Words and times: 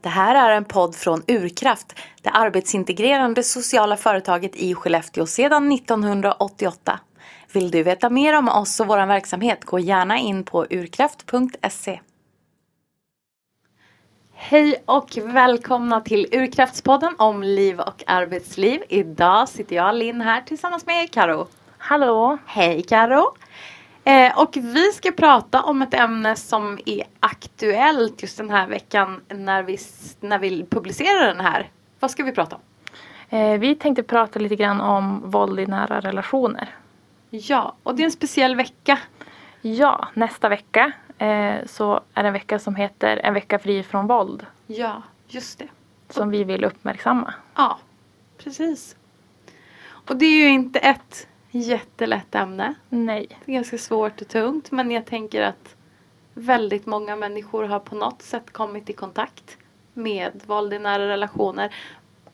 Det 0.00 0.08
här 0.08 0.50
är 0.50 0.56
en 0.56 0.64
podd 0.64 0.94
från 0.94 1.22
Urkraft, 1.28 1.98
det 2.22 2.30
arbetsintegrerande 2.30 3.42
sociala 3.42 3.96
företaget 3.96 4.56
i 4.56 4.74
Skellefteå 4.74 5.26
sedan 5.26 5.72
1988. 5.72 7.00
Vill 7.52 7.70
du 7.70 7.82
veta 7.82 8.10
mer 8.10 8.38
om 8.38 8.48
oss 8.48 8.80
och 8.80 8.86
vår 8.86 9.06
verksamhet, 9.06 9.64
gå 9.64 9.78
gärna 9.78 10.18
in 10.18 10.44
på 10.44 10.66
urkraft.se. 10.70 12.00
Hej 14.34 14.82
och 14.86 15.18
välkomna 15.22 16.00
till 16.00 16.26
Urkraftspodden 16.32 17.14
om 17.18 17.42
liv 17.42 17.80
och 17.80 18.04
arbetsliv. 18.06 18.82
Idag 18.88 19.48
sitter 19.48 19.76
jag, 19.76 19.94
Linn, 19.94 20.20
här 20.20 20.40
tillsammans 20.40 20.86
med 20.86 21.10
Karo. 21.10 21.48
Hallå! 21.78 22.38
Hej 22.46 22.82
Karo! 22.82 23.34
Eh, 24.10 24.38
och 24.38 24.56
vi 24.56 24.92
ska 24.92 25.12
prata 25.12 25.62
om 25.62 25.82
ett 25.82 25.94
ämne 25.94 26.36
som 26.36 26.78
är 26.86 27.04
aktuellt 27.20 28.22
just 28.22 28.36
den 28.36 28.50
här 28.50 28.66
veckan 28.66 29.20
när 29.28 29.62
vi, 29.62 29.78
när 30.20 30.38
vi 30.38 30.66
publicerar 30.70 31.26
den 31.26 31.40
här. 31.40 31.68
Vad 32.00 32.10
ska 32.10 32.24
vi 32.24 32.32
prata 32.32 32.56
om? 32.56 32.62
Eh, 33.38 33.58
vi 33.58 33.74
tänkte 33.74 34.02
prata 34.02 34.38
lite 34.38 34.56
grann 34.56 34.80
om 34.80 35.30
våld 35.30 35.60
i 35.60 35.66
nära 35.66 36.00
relationer. 36.00 36.74
Ja, 37.30 37.74
och 37.82 37.94
det 37.94 38.02
är 38.02 38.04
en 38.04 38.10
speciell 38.10 38.56
vecka. 38.56 38.98
Ja, 39.60 40.08
nästa 40.14 40.48
vecka 40.48 40.92
eh, 41.18 41.54
så 41.66 42.00
är 42.14 42.22
det 42.22 42.28
en 42.28 42.32
vecka 42.32 42.58
som 42.58 42.74
heter 42.74 43.16
En 43.16 43.34
vecka 43.34 43.58
fri 43.58 43.82
från 43.82 44.06
våld. 44.06 44.46
Ja, 44.66 45.02
just 45.28 45.58
det. 45.58 45.68
Som 46.08 46.30
vi 46.30 46.44
vill 46.44 46.64
uppmärksamma. 46.64 47.34
Ja, 47.54 47.78
precis. 48.38 48.96
Och 49.90 50.16
det 50.16 50.26
är 50.26 50.38
ju 50.38 50.48
inte 50.48 50.78
ett 50.78 51.26
jättelätt 51.50 52.34
ämne. 52.34 52.74
Nej. 52.88 53.26
Det 53.44 53.52
är 53.52 53.54
ganska 53.54 53.78
svårt 53.78 54.20
och 54.20 54.28
tungt 54.28 54.70
men 54.70 54.90
jag 54.90 55.06
tänker 55.06 55.42
att 55.42 55.76
väldigt 56.34 56.86
många 56.86 57.16
människor 57.16 57.64
har 57.64 57.78
på 57.78 57.94
något 57.94 58.22
sätt 58.22 58.52
kommit 58.52 58.90
i 58.90 58.92
kontakt 58.92 59.56
med 59.94 60.42
våld 60.46 60.72
i 60.72 60.78
nära 60.78 61.08
relationer. 61.08 61.74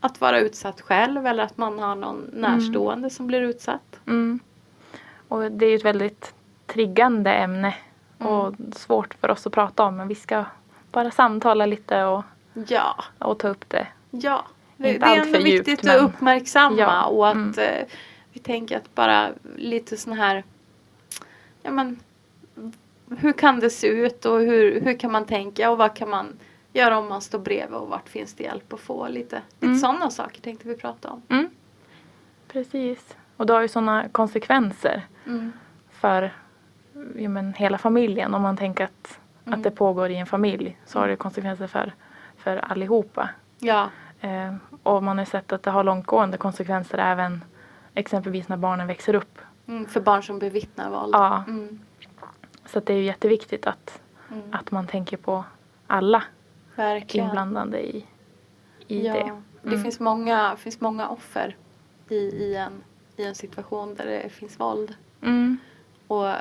Att 0.00 0.20
vara 0.20 0.40
utsatt 0.40 0.80
själv 0.80 1.26
eller 1.26 1.42
att 1.42 1.56
man 1.56 1.78
har 1.78 1.94
någon 1.94 2.30
närstående 2.32 2.98
mm. 2.98 3.10
som 3.10 3.26
blir 3.26 3.40
utsatt. 3.40 4.00
Mm. 4.06 4.40
Och 5.28 5.52
det 5.52 5.66
är 5.66 5.70
ju 5.70 5.76
ett 5.76 5.84
väldigt 5.84 6.34
triggande 6.66 7.32
ämne 7.32 7.74
mm. 8.18 8.32
och 8.32 8.54
svårt 8.72 9.14
för 9.14 9.30
oss 9.30 9.46
att 9.46 9.52
prata 9.52 9.84
om 9.84 9.96
men 9.96 10.08
vi 10.08 10.14
ska 10.14 10.44
bara 10.92 11.10
samtala 11.10 11.66
lite 11.66 12.04
och, 12.04 12.24
ja. 12.68 13.04
och 13.18 13.38
ta 13.38 13.48
upp 13.48 13.64
det. 13.68 13.86
Ja, 14.10 14.44
det, 14.76 14.98
det 14.98 15.06
är 15.06 15.16
ändå 15.16 15.38
viktigt 15.38 15.68
djupt, 15.68 15.88
att 15.88 16.00
uppmärksamma 16.00 16.76
ja. 16.78 17.04
och 17.04 17.28
att 17.28 17.34
mm. 17.34 17.86
Vi 18.36 18.40
tänker 18.40 18.76
att 18.76 18.94
bara 18.94 19.30
lite 19.56 19.96
sån 19.96 20.12
här 20.12 20.44
ja 21.62 21.70
men 21.70 22.00
hur 23.18 23.32
kan 23.32 23.60
det 23.60 23.70
se 23.70 23.86
ut 23.86 24.24
och 24.24 24.40
hur, 24.40 24.80
hur 24.80 24.98
kan 24.98 25.12
man 25.12 25.24
tänka 25.26 25.70
och 25.70 25.78
vad 25.78 25.96
kan 25.96 26.10
man 26.10 26.38
göra 26.72 26.98
om 26.98 27.08
man 27.08 27.20
står 27.20 27.38
bredvid 27.38 27.78
och 27.78 27.88
vart 27.88 28.08
finns 28.08 28.34
det 28.34 28.44
hjälp 28.44 28.72
att 28.72 28.80
få 28.80 29.08
lite, 29.08 29.42
lite 29.54 29.66
mm. 29.66 29.78
sådana 29.78 30.10
saker 30.10 30.40
tänkte 30.40 30.68
vi 30.68 30.76
prata 30.76 31.10
om. 31.10 31.22
Mm. 31.28 31.50
Precis. 32.48 33.16
Och 33.36 33.46
det 33.46 33.52
har 33.52 33.62
ju 33.62 33.68
sådana 33.68 34.08
konsekvenser 34.08 35.06
mm. 35.26 35.52
för 35.90 36.32
ja, 37.16 37.28
men, 37.28 37.54
hela 37.54 37.78
familjen. 37.78 38.34
Om 38.34 38.42
man 38.42 38.56
tänker 38.56 38.84
att, 38.84 39.20
att 39.44 39.62
det 39.62 39.68
mm. 39.68 39.76
pågår 39.76 40.10
i 40.10 40.16
en 40.16 40.26
familj 40.26 40.78
så 40.86 40.98
har 40.98 41.08
det 41.08 41.16
konsekvenser 41.16 41.66
för, 41.66 41.92
för 42.36 42.56
allihopa. 42.56 43.30
Ja. 43.58 43.90
Eh, 44.20 44.54
och 44.82 45.02
man 45.02 45.18
har 45.18 45.24
sett 45.24 45.52
att 45.52 45.62
det 45.62 45.70
har 45.70 45.84
långtgående 45.84 46.36
konsekvenser 46.36 46.98
även 46.98 47.44
Exempelvis 47.96 48.48
när 48.48 48.56
barnen 48.56 48.86
växer 48.86 49.14
upp. 49.14 49.38
Mm, 49.66 49.86
för 49.86 50.00
barn 50.00 50.22
som 50.22 50.38
bevittnar 50.38 50.90
våld. 50.90 51.14
Ja. 51.14 51.44
Mm. 51.48 51.80
Så 52.66 52.80
det 52.80 52.92
är 52.92 52.96
ju 52.96 53.04
jätteviktigt 53.04 53.66
att, 53.66 54.00
mm. 54.30 54.42
att 54.52 54.70
man 54.70 54.86
tänker 54.86 55.16
på 55.16 55.44
alla 55.86 56.22
Verkligen. 56.74 57.26
inblandade 57.26 57.86
i, 57.86 58.06
i 58.86 59.06
ja. 59.06 59.12
det. 59.12 59.42
Det 59.62 59.68
mm. 59.68 59.82
finns 59.82 60.00
många, 60.00 60.56
finns 60.56 60.80
många 60.80 61.08
offer 61.08 61.56
i, 62.08 62.14
i, 62.16 62.56
en, 62.56 62.82
i 63.16 63.24
en 63.24 63.34
situation 63.34 63.94
där 63.94 64.06
det 64.06 64.28
finns 64.28 64.60
våld. 64.60 64.94
Mm. 65.22 65.58
Och 66.06 66.26
jag 66.26 66.38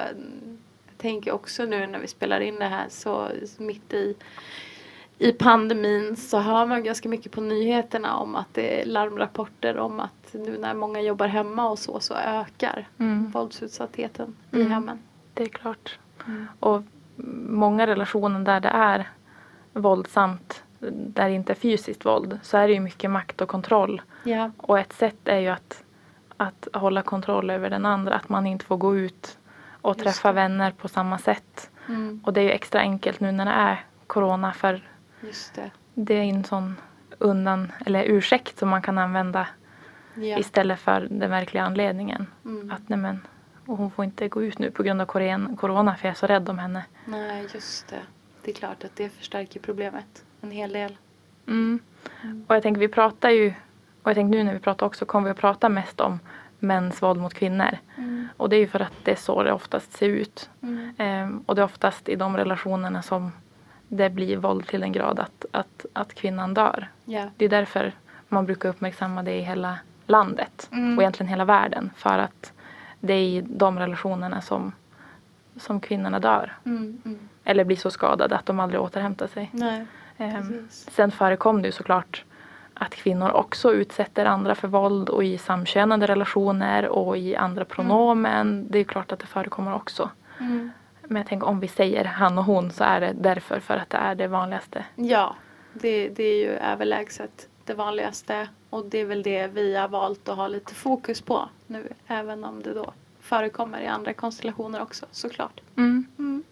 tänker 0.97 1.31
också 1.31 1.65
nu 1.65 1.87
när 1.87 1.99
vi 1.99 2.07
spelar 2.07 2.39
in 2.39 2.55
det 2.55 2.65
här 2.65 2.85
så 2.89 3.29
mitt 3.57 3.93
i 3.93 4.15
i 5.17 5.31
pandemin 5.31 6.15
så 6.15 6.39
hör 6.39 6.65
man 6.65 6.83
ganska 6.83 7.09
mycket 7.09 7.31
på 7.31 7.41
nyheterna 7.41 8.17
om 8.17 8.35
att 8.35 8.53
det 8.53 8.81
är 8.81 8.85
larmrapporter 8.85 9.77
om 9.77 9.99
att 9.99 10.24
nu 10.37 10.57
när 10.57 10.73
många 10.73 11.01
jobbar 11.01 11.27
hemma 11.27 11.69
och 11.69 11.79
så 11.79 11.99
så 11.99 12.13
ökar 12.13 12.87
mm. 12.97 13.31
våldsutsattheten 13.31 14.35
mm. 14.51 14.67
i 14.67 14.69
hemmen. 14.69 14.99
Det 15.33 15.43
är 15.43 15.49
klart. 15.49 15.99
Mm. 16.27 16.47
Och 16.59 16.81
många 17.49 17.87
relationer 17.87 18.39
där 18.39 18.59
det 18.59 18.69
är 18.69 19.09
våldsamt, 19.73 20.63
där 20.89 21.29
det 21.29 21.35
inte 21.35 21.53
är 21.53 21.55
fysiskt 21.55 22.05
våld, 22.05 22.39
så 22.41 22.57
är 22.57 22.67
det 22.67 22.73
ju 22.73 22.79
mycket 22.79 23.11
makt 23.11 23.41
och 23.41 23.49
kontroll. 23.49 24.01
Ja. 24.23 24.51
Och 24.57 24.79
ett 24.79 24.93
sätt 24.93 25.27
är 25.27 25.39
ju 25.39 25.47
att, 25.47 25.83
att 26.37 26.67
hålla 26.73 27.01
kontroll 27.01 27.49
över 27.49 27.69
den 27.69 27.85
andra, 27.85 28.15
att 28.15 28.29
man 28.29 28.47
inte 28.47 28.65
får 28.65 28.77
gå 28.77 28.95
ut 28.95 29.37
och 29.81 29.97
träffa 29.97 30.31
vänner 30.31 30.71
på 30.71 30.87
samma 30.87 31.17
sätt. 31.17 31.69
Mm. 31.87 32.21
Och 32.25 32.33
det 32.33 32.41
är 32.41 32.43
ju 32.43 32.51
extra 32.51 32.79
enkelt 32.79 33.19
nu 33.19 33.31
när 33.31 33.45
det 33.45 33.51
är 33.51 33.85
corona 34.07 34.53
för 34.53 34.81
Just 35.21 35.55
det. 35.55 35.71
det 35.93 36.13
är 36.13 36.23
en 36.23 36.43
sån 36.43 36.75
undan, 37.17 37.71
eller 37.85 38.03
ursäkt 38.03 38.57
som 38.57 38.69
man 38.69 38.81
kan 38.81 38.97
använda 38.97 39.47
ja. 40.15 40.37
istället 40.37 40.79
för 40.79 41.07
den 41.11 41.29
verkliga 41.29 41.63
anledningen. 41.63 42.27
Mm. 42.45 42.71
Att 42.71 42.89
nej 42.89 42.99
men, 42.99 43.27
och 43.65 43.77
hon 43.77 43.91
får 43.91 44.05
inte 44.05 44.27
gå 44.27 44.43
ut 44.43 44.59
nu 44.59 44.71
på 44.71 44.83
grund 44.83 45.01
av 45.01 45.05
corona 45.55 45.95
för 45.95 46.07
jag 46.07 46.11
är 46.11 46.19
så 46.19 46.27
rädd 46.27 46.49
om 46.49 46.59
henne. 46.59 46.85
Nej, 47.05 47.47
just 47.53 47.87
det. 47.87 48.01
Det 48.43 48.51
är 48.51 48.55
klart 48.55 48.83
att 48.83 48.95
det 48.95 49.09
förstärker 49.09 49.59
problemet 49.59 50.25
en 50.41 50.51
hel 50.51 50.73
del. 50.73 50.97
Mm. 51.47 51.79
Mm. 52.23 52.45
Och 52.47 52.55
jag 52.55 52.63
tänker 52.63 52.79
vi 52.81 52.87
pratar 52.87 53.29
ju, 53.29 53.53
och 54.03 54.09
jag 54.09 54.15
tänker 54.15 54.37
nu 54.37 54.43
när 54.43 54.53
vi 54.53 54.59
pratar 54.59 54.85
också 54.85 55.05
kommer 55.05 55.25
vi 55.25 55.31
att 55.31 55.37
prata 55.37 55.69
mest 55.69 56.01
om 56.01 56.19
mäns 56.59 57.01
våld 57.01 57.21
mot 57.21 57.33
kvinnor. 57.33 57.77
Mm. 57.97 58.27
Och 58.37 58.49
det 58.49 58.55
är 58.55 58.59
ju 58.59 58.67
för 58.67 58.79
att 58.79 58.93
det 59.03 59.11
är 59.11 59.15
så 59.15 59.43
det 59.43 59.51
oftast 59.51 59.93
ser 59.93 60.09
ut. 60.09 60.49
Mm. 60.61 60.95
Ehm, 60.97 61.43
och 61.45 61.55
det 61.55 61.61
är 61.61 61.65
oftast 61.65 62.09
i 62.09 62.15
de 62.15 62.37
relationerna 62.37 63.01
som 63.01 63.31
det 63.87 64.09
blir 64.09 64.37
våld 64.37 64.67
till 64.67 64.83
en 64.83 64.91
grad 64.91 65.19
att, 65.19 65.45
att, 65.51 65.85
att 65.93 66.13
kvinnan 66.13 66.53
dör. 66.53 66.89
Yeah. 67.05 67.29
Det 67.37 67.45
är 67.45 67.49
därför 67.49 67.91
man 68.27 68.45
brukar 68.45 68.69
uppmärksamma 68.69 69.23
det 69.23 69.33
i 69.33 69.41
hela 69.41 69.79
landet 70.07 70.69
mm. 70.71 70.97
och 70.97 71.03
egentligen 71.03 71.29
hela 71.29 71.45
världen. 71.45 71.89
För 71.95 72.17
att 72.17 72.53
det 72.99 73.13
är 73.13 73.21
i 73.21 73.41
de 73.41 73.79
relationerna 73.79 74.41
som, 74.41 74.71
som 75.57 75.79
kvinnorna 75.79 76.19
dör. 76.19 76.53
Mm, 76.65 77.01
mm. 77.05 77.19
Eller 77.43 77.63
blir 77.63 77.77
så 77.77 77.91
skadade 77.91 78.35
att 78.35 78.45
de 78.45 78.59
aldrig 78.59 78.81
återhämtar 78.81 79.27
sig. 79.27 79.49
Nej, 79.53 79.85
um, 80.17 80.67
sen 80.69 81.11
förekom 81.11 81.61
det 81.61 81.67
ju 81.67 81.71
såklart 81.71 82.23
att 82.73 82.95
kvinnor 82.95 83.31
också 83.31 83.73
utsätter 83.73 84.25
andra 84.25 84.55
för 84.55 84.67
våld 84.67 85.09
och 85.09 85.23
i 85.23 85.37
samkönade 85.37 86.07
relationer 86.07 86.87
och 86.87 87.17
i 87.17 87.35
andra 87.35 87.65
pronomen. 87.65 88.47
Mm. 88.47 88.67
Det 88.69 88.79
är 88.79 88.83
klart 88.83 89.11
att 89.11 89.19
det 89.19 89.27
förekommer 89.27 89.75
också. 89.75 90.09
Mm. 90.39 90.71
Men 91.01 91.17
jag 91.17 91.27
tänker 91.27 91.47
om 91.47 91.59
vi 91.59 91.67
säger 91.67 92.05
han 92.05 92.37
och 92.37 92.43
hon 92.43 92.71
så 92.71 92.83
är 92.83 93.01
det 93.01 93.13
därför 93.13 93.59
för 93.59 93.77
att 93.77 93.89
det 93.89 93.97
är 93.97 94.15
det 94.15 94.27
vanligaste. 94.27 94.85
Ja, 94.95 95.35
det, 95.73 96.09
det 96.09 96.23
är 96.23 96.43
ju 96.43 96.49
överlägset 96.49 97.49
det 97.65 97.73
vanligaste 97.73 98.49
och 98.69 98.85
det 98.85 98.97
är 98.97 99.05
väl 99.05 99.23
det 99.23 99.47
vi 99.47 99.75
har 99.75 99.87
valt 99.87 100.29
att 100.29 100.35
ha 100.35 100.47
lite 100.47 100.73
fokus 100.73 101.21
på 101.21 101.49
nu 101.67 101.93
även 102.07 102.43
om 102.43 102.63
det 102.63 102.73
då 102.73 102.93
förekommer 103.19 103.81
i 103.81 103.87
andra 103.87 104.13
konstellationer 104.13 104.81
också 104.81 105.05
såklart. 105.11 105.61
Mm. 105.75 106.05
Mm. 106.17 106.43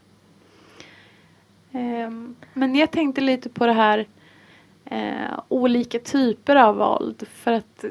Um, 1.71 2.35
men 2.53 2.75
jag 2.75 2.91
tänkte 2.91 3.21
lite 3.21 3.49
på 3.49 3.65
det 3.65 3.73
här 3.73 4.07
uh, 4.91 5.39
olika 5.47 5.99
typer 5.99 6.55
av 6.55 6.75
våld 6.75 7.27
för 7.27 7.51
att 7.51 7.85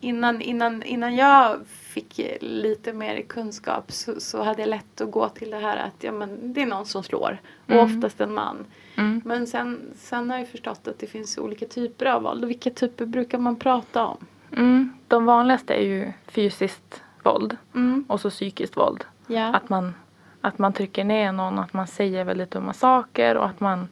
innan, 0.00 0.40
innan, 0.40 0.82
innan 0.82 1.14
jag 1.14 1.66
fick 1.66 2.20
lite 2.40 2.92
mer 2.92 3.22
kunskap 3.22 3.92
så, 3.92 4.20
så 4.20 4.42
hade 4.42 4.62
jag 4.62 4.68
lätt 4.68 5.00
att 5.00 5.10
gå 5.10 5.28
till 5.28 5.50
det 5.50 5.58
här 5.58 5.76
att 5.76 6.04
ja, 6.04 6.12
men 6.12 6.52
det 6.52 6.62
är 6.62 6.66
någon 6.66 6.86
som 6.86 7.02
slår 7.02 7.40
och 7.66 7.70
mm. 7.70 7.84
oftast 7.84 8.20
en 8.20 8.34
man. 8.34 8.66
Mm. 8.96 9.22
Men 9.24 9.46
sen, 9.46 9.80
sen 9.96 10.30
har 10.30 10.38
jag 10.38 10.48
förstått 10.48 10.88
att 10.88 10.98
det 10.98 11.06
finns 11.06 11.38
olika 11.38 11.66
typer 11.66 12.06
av 12.06 12.22
våld 12.22 12.44
och 12.44 12.50
vilka 12.50 12.70
typer 12.70 13.06
brukar 13.06 13.38
man 13.38 13.56
prata 13.56 14.06
om? 14.06 14.26
Mm. 14.52 14.92
De 15.08 15.24
vanligaste 15.24 15.74
är 15.74 15.82
ju 15.82 16.12
fysiskt 16.26 17.02
våld 17.22 17.56
mm. 17.74 18.04
och 18.08 18.20
så 18.20 18.30
psykiskt 18.30 18.76
våld. 18.76 19.04
Ja. 19.26 19.54
Att, 19.54 19.68
man, 19.68 19.94
att 20.40 20.58
man 20.58 20.72
trycker 20.72 21.04
ner 21.04 21.32
någon, 21.32 21.58
att 21.58 21.72
man 21.72 21.86
säger 21.86 22.24
väldigt 22.24 22.50
dumma 22.50 22.72
saker 22.72 23.36
och 23.36 23.46
att 23.46 23.60
man, 23.60 23.88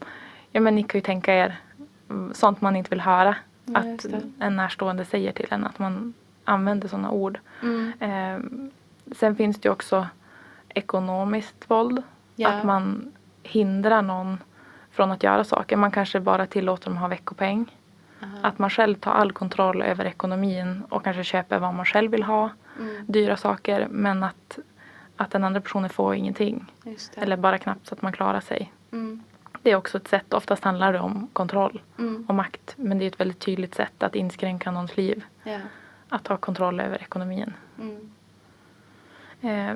ja 0.51 0.61
men 0.61 0.75
ni 0.75 0.83
kan 0.83 0.99
ju 0.99 1.03
tänka 1.03 1.35
er 1.35 1.61
sånt 2.33 2.61
man 2.61 2.77
inte 2.77 2.91
vill 2.91 3.01
höra. 3.01 3.37
Ja, 3.65 3.79
att 3.79 4.07
en 4.39 4.57
närstående 4.57 5.05
säger 5.05 5.33
till 5.33 5.47
en 5.51 5.67
att 5.67 5.79
man 5.79 6.15
använder 6.45 6.89
sådana 6.89 7.11
ord. 7.11 7.39
Mm. 7.63 7.93
Eh, 8.01 8.65
sen 9.15 9.37
finns 9.37 9.61
det 9.61 9.69
ju 9.69 9.73
också 9.73 10.07
ekonomiskt 10.69 11.71
våld. 11.71 12.03
Ja. 12.37 12.49
Att 12.49 12.65
man 12.65 13.13
hindrar 13.43 14.03
någon 14.03 14.39
från 14.93 15.11
att 15.13 15.23
göra 15.23 15.45
saker. 15.45 15.77
Man 15.77 15.91
kanske 15.91 16.21
bara 16.21 16.47
tillåter 16.47 16.85
dem 16.85 16.95
att 16.95 17.01
ha 17.01 17.09
veckopeng. 17.09 17.77
Aha. 18.23 18.39
Att 18.43 18.59
man 18.59 18.71
själv 18.71 18.95
tar 18.95 19.13
all 19.13 19.33
kontroll 19.33 19.83
över 19.83 20.05
ekonomin 20.05 20.83
och 20.89 21.05
kanske 21.05 21.25
köper 21.25 21.59
vad 21.59 21.75
man 21.75 21.85
själv 21.87 22.11
vill 22.11 22.23
ha. 22.23 22.51
Mm. 22.79 23.05
Dyra 23.09 23.37
saker 23.37 23.87
men 23.91 24.23
att, 24.23 24.59
att 25.17 25.31
den 25.31 25.45
andra 25.45 25.61
personen 25.61 25.91
får 25.91 26.15
ingenting. 26.15 26.73
Eller 27.17 27.37
bara 27.37 27.59
knappt 27.59 27.87
så 27.87 27.95
att 27.95 28.03
man 28.03 28.13
klarar 28.13 28.41
sig. 28.41 28.73
Mm. 28.93 29.23
det 29.63 29.71
är 29.71 29.77
också 29.77 29.97
ett 29.99 30.09
sätt, 30.09 30.35
oftast 30.35 30.65
handlar 30.65 30.93
det 30.93 30.99
om 30.99 31.29
kontroll 31.33 31.81
Mm. 31.99 32.25
och 32.29 32.35
makt. 32.35 32.75
Men 32.77 32.99
det 32.99 33.05
är 33.05 33.07
ett 33.07 33.21
väldigt 33.21 33.39
tydligt 33.39 33.75
sätt 33.75 34.03
att 34.03 34.15
inskränka 34.15 34.71
någons 34.71 34.97
liv. 34.97 35.25
Ja. 35.43 35.59
Att 36.09 36.27
ha 36.27 36.37
kontroll 36.37 36.81
över 36.81 37.03
ekonomin. 37.03 37.53
Eh, 39.41 39.75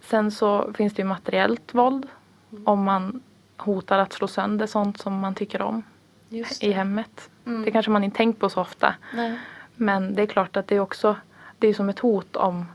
sen 0.00 0.30
så 0.30 0.72
finns 0.72 0.94
det 0.94 1.02
ju 1.02 1.08
materiellt 1.08 1.74
våld. 1.74 2.06
Mm. 2.52 2.66
Om 2.66 2.84
man 2.84 3.22
hotar 3.60 3.98
att 3.98 4.12
slå 4.12 4.26
sönder 4.26 4.66
sånt 4.66 4.98
som 4.98 5.18
man 5.18 5.34
tycker 5.34 5.62
om 5.62 5.82
i 6.30 6.44
det. 6.60 6.72
hemmet. 6.72 7.30
Mm. 7.46 7.64
Det 7.64 7.70
kanske 7.70 7.90
man 7.90 8.04
inte 8.04 8.16
tänkt 8.16 8.40
på 8.40 8.48
så 8.48 8.60
ofta. 8.60 8.94
Nej. 9.14 9.38
Men 9.74 10.14
det 10.14 10.22
är 10.22 10.26
klart 10.26 10.56
att 10.56 10.66
det 10.66 10.76
är 10.76 10.80
också 10.80 11.16
det 11.58 11.68
är 11.68 11.74
som 11.74 11.88
ett 11.88 11.98
hot 11.98 12.36
om 12.36 12.66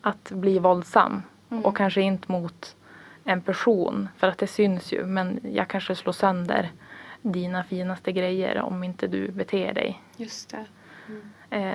att 0.00 0.30
bli 0.30 0.58
våldsam. 0.58 1.22
Mm. 1.50 1.64
Och 1.64 1.76
kanske 1.76 2.00
inte 2.00 2.32
mot 2.32 2.76
en 3.24 3.40
person 3.40 4.08
för 4.16 4.26
att 4.26 4.38
det 4.38 4.46
syns 4.46 4.92
ju. 4.92 5.04
Men 5.04 5.40
jag 5.42 5.68
kanske 5.68 5.94
slår 5.94 6.12
sönder 6.12 6.70
dina 7.22 7.64
finaste 7.64 8.12
grejer 8.12 8.60
om 8.60 8.84
inte 8.84 9.06
du 9.06 9.28
beter 9.28 9.72
dig. 9.74 10.02
Just 10.16 10.50
det. 10.50 10.66
Mm. 11.08 11.22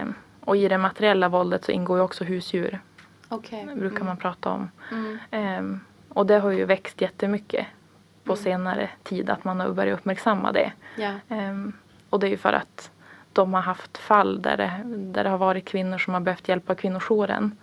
Eh, 0.10 0.16
och 0.40 0.58
i 0.58 0.68
det 0.68 0.78
materiella 0.78 1.30
våldet 1.30 1.66
så 1.66 1.72
ingår 1.72 1.98
ju 1.98 2.04
också 2.04 2.24
husdjur. 2.24 2.80
Okej. 3.30 3.66
brukar 3.76 3.96
Mm. 3.96 4.06
man 4.06 4.18
prata 4.18 4.50
om. 4.50 4.72
Mm. 4.92 5.18
Ehm, 5.32 5.80
och 6.10 6.26
det 6.26 6.40
har 6.40 6.52
ju 6.52 6.66
växt 6.66 7.02
jättemycket 7.02 7.68
på 8.28 8.34
Mm. 8.34 8.44
senare 8.44 8.90
tid 9.04 9.30
att 9.30 9.44
man 9.44 9.60
har 9.60 9.70
börjat 9.70 10.00
uppmärksamma 10.00 10.52
det. 10.52 10.72
Ja. 10.96 11.12
Ehm, 11.30 11.74
och 12.10 12.20
det 12.20 12.28
är 12.28 12.32
ju 12.32 12.38
för 12.38 12.54
att 12.54 12.92
de 13.34 13.54
har 13.54 13.62
haft 13.62 13.98
fall 13.98 14.42
där 14.42 14.58
det, 14.58 14.82
där 14.86 15.24
det 15.24 15.30
har 15.30 15.38
varit 15.38 15.66
kvinnor 15.66 15.98
som 15.98 16.14
har 16.14 16.22
behövt 16.22 16.48
hjälp 16.50 16.70
av 16.70 16.76
kvinnojouren. 16.76 17.58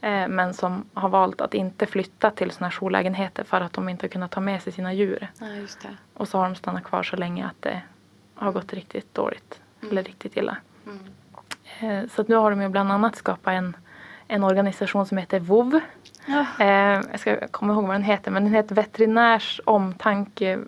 Mm. 0.00 0.22
Eh, 0.22 0.28
men 0.36 0.54
som 0.54 0.84
har 0.94 1.08
valt 1.08 1.40
att 1.40 1.54
inte 1.54 1.86
flytta 1.86 2.30
till 2.30 2.50
sådana 2.50 2.68
här 2.70 2.78
jourlägenheter 2.80 3.44
för 3.44 3.60
att 3.60 3.72
de 3.72 3.88
inte 3.88 4.04
har 4.04 4.08
kunnat 4.08 4.30
ta 4.30 4.40
med 4.40 4.62
sig 4.62 4.72
sina 4.72 4.92
djur. 4.92 5.28
Ja. 5.40 5.46
Och 6.14 6.28
så 6.28 6.38
har 6.38 6.44
de 6.44 6.54
stannat 6.54 6.84
kvar 6.84 7.02
så 7.02 7.16
länge 7.16 7.46
att 7.46 7.62
det 7.62 7.80
har 8.34 8.52
gått 8.52 8.72
riktigt 8.72 9.14
dåligt. 9.14 9.60
Mm. 9.80 9.90
Eller 9.92 10.02
riktigt 10.02 10.36
illa. 10.36 10.56
Mm. 10.86 10.98
Eh, 11.80 12.08
så 12.10 12.22
att 12.22 12.28
nu 12.28 12.34
har 12.36 12.50
de 12.50 12.62
ju 12.62 12.68
bland 12.68 12.92
annat 12.92 13.16
skapat 13.16 13.52
en, 13.52 13.76
en 14.28 14.44
organisation 14.44 15.06
som 15.06 15.18
heter 15.18 15.40
VOV. 15.40 15.80
Ja. 16.28 16.46
Eh, 16.64 17.00
jag 17.10 17.20
ska 17.20 17.46
komma 17.48 17.72
ihåg 17.72 17.84
vad 17.86 17.94
den 17.94 18.02
heter 18.02 18.30
men 18.30 18.44
den 18.44 18.54
heter 18.54 18.74
Veterinärs 18.74 19.60
omtanke 19.64 20.58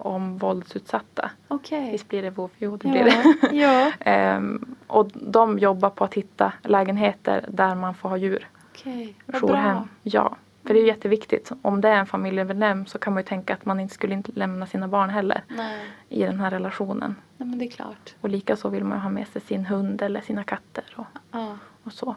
om 0.00 0.38
våldsutsatta. 0.38 1.30
Okej. 1.48 1.90
Visst 1.92 2.08
blir 2.08 2.22
det 2.22 2.30
VOV? 2.30 2.50
Jo 2.58 2.76
det 2.76 2.88
blir 2.88 3.04
det. 3.04 3.22
Ja. 3.56 3.72
ja. 3.72 3.92
Ehm, 4.00 4.76
och 4.86 5.10
de 5.14 5.58
jobbar 5.58 5.90
på 5.90 6.04
att 6.04 6.14
hitta 6.14 6.52
lägenheter 6.62 7.44
där 7.48 7.74
man 7.74 7.94
får 7.94 8.08
ha 8.08 8.16
djur. 8.16 8.48
Okej. 8.70 9.14
Vad 9.26 9.42
Jourhem. 9.42 9.64
bra. 9.76 9.88
Ja, 10.02 10.36
för 10.64 10.74
det 10.74 10.80
är 10.80 10.84
jätteviktigt. 10.86 11.52
Om 11.62 11.80
det 11.80 11.88
är 11.88 11.96
en 11.96 12.06
familjemedlem 12.06 12.86
så 12.86 12.98
kan 12.98 13.12
man 13.14 13.22
ju 13.22 13.26
tänka 13.26 13.54
att 13.54 13.64
man 13.64 13.80
inte 13.80 13.94
skulle 13.94 14.14
inte 14.14 14.32
lämna 14.34 14.66
sina 14.66 14.88
barn 14.88 15.10
heller 15.10 15.42
Nej. 15.48 15.80
i 16.08 16.22
den 16.22 16.40
här 16.40 16.50
relationen. 16.50 17.14
Nej, 17.36 17.48
men 17.48 17.58
det 17.58 17.64
är 17.64 17.70
klart. 17.70 18.14
Och 18.20 18.28
likaså 18.28 18.68
vill 18.68 18.84
man 18.84 18.98
ha 19.00 19.10
med 19.10 19.28
sig 19.28 19.42
sin 19.42 19.66
hund 19.66 20.02
eller 20.02 20.20
sina 20.20 20.44
katter 20.44 20.84
och, 20.96 21.06
Ja. 21.30 21.56
och 21.84 21.92
så. 21.92 22.16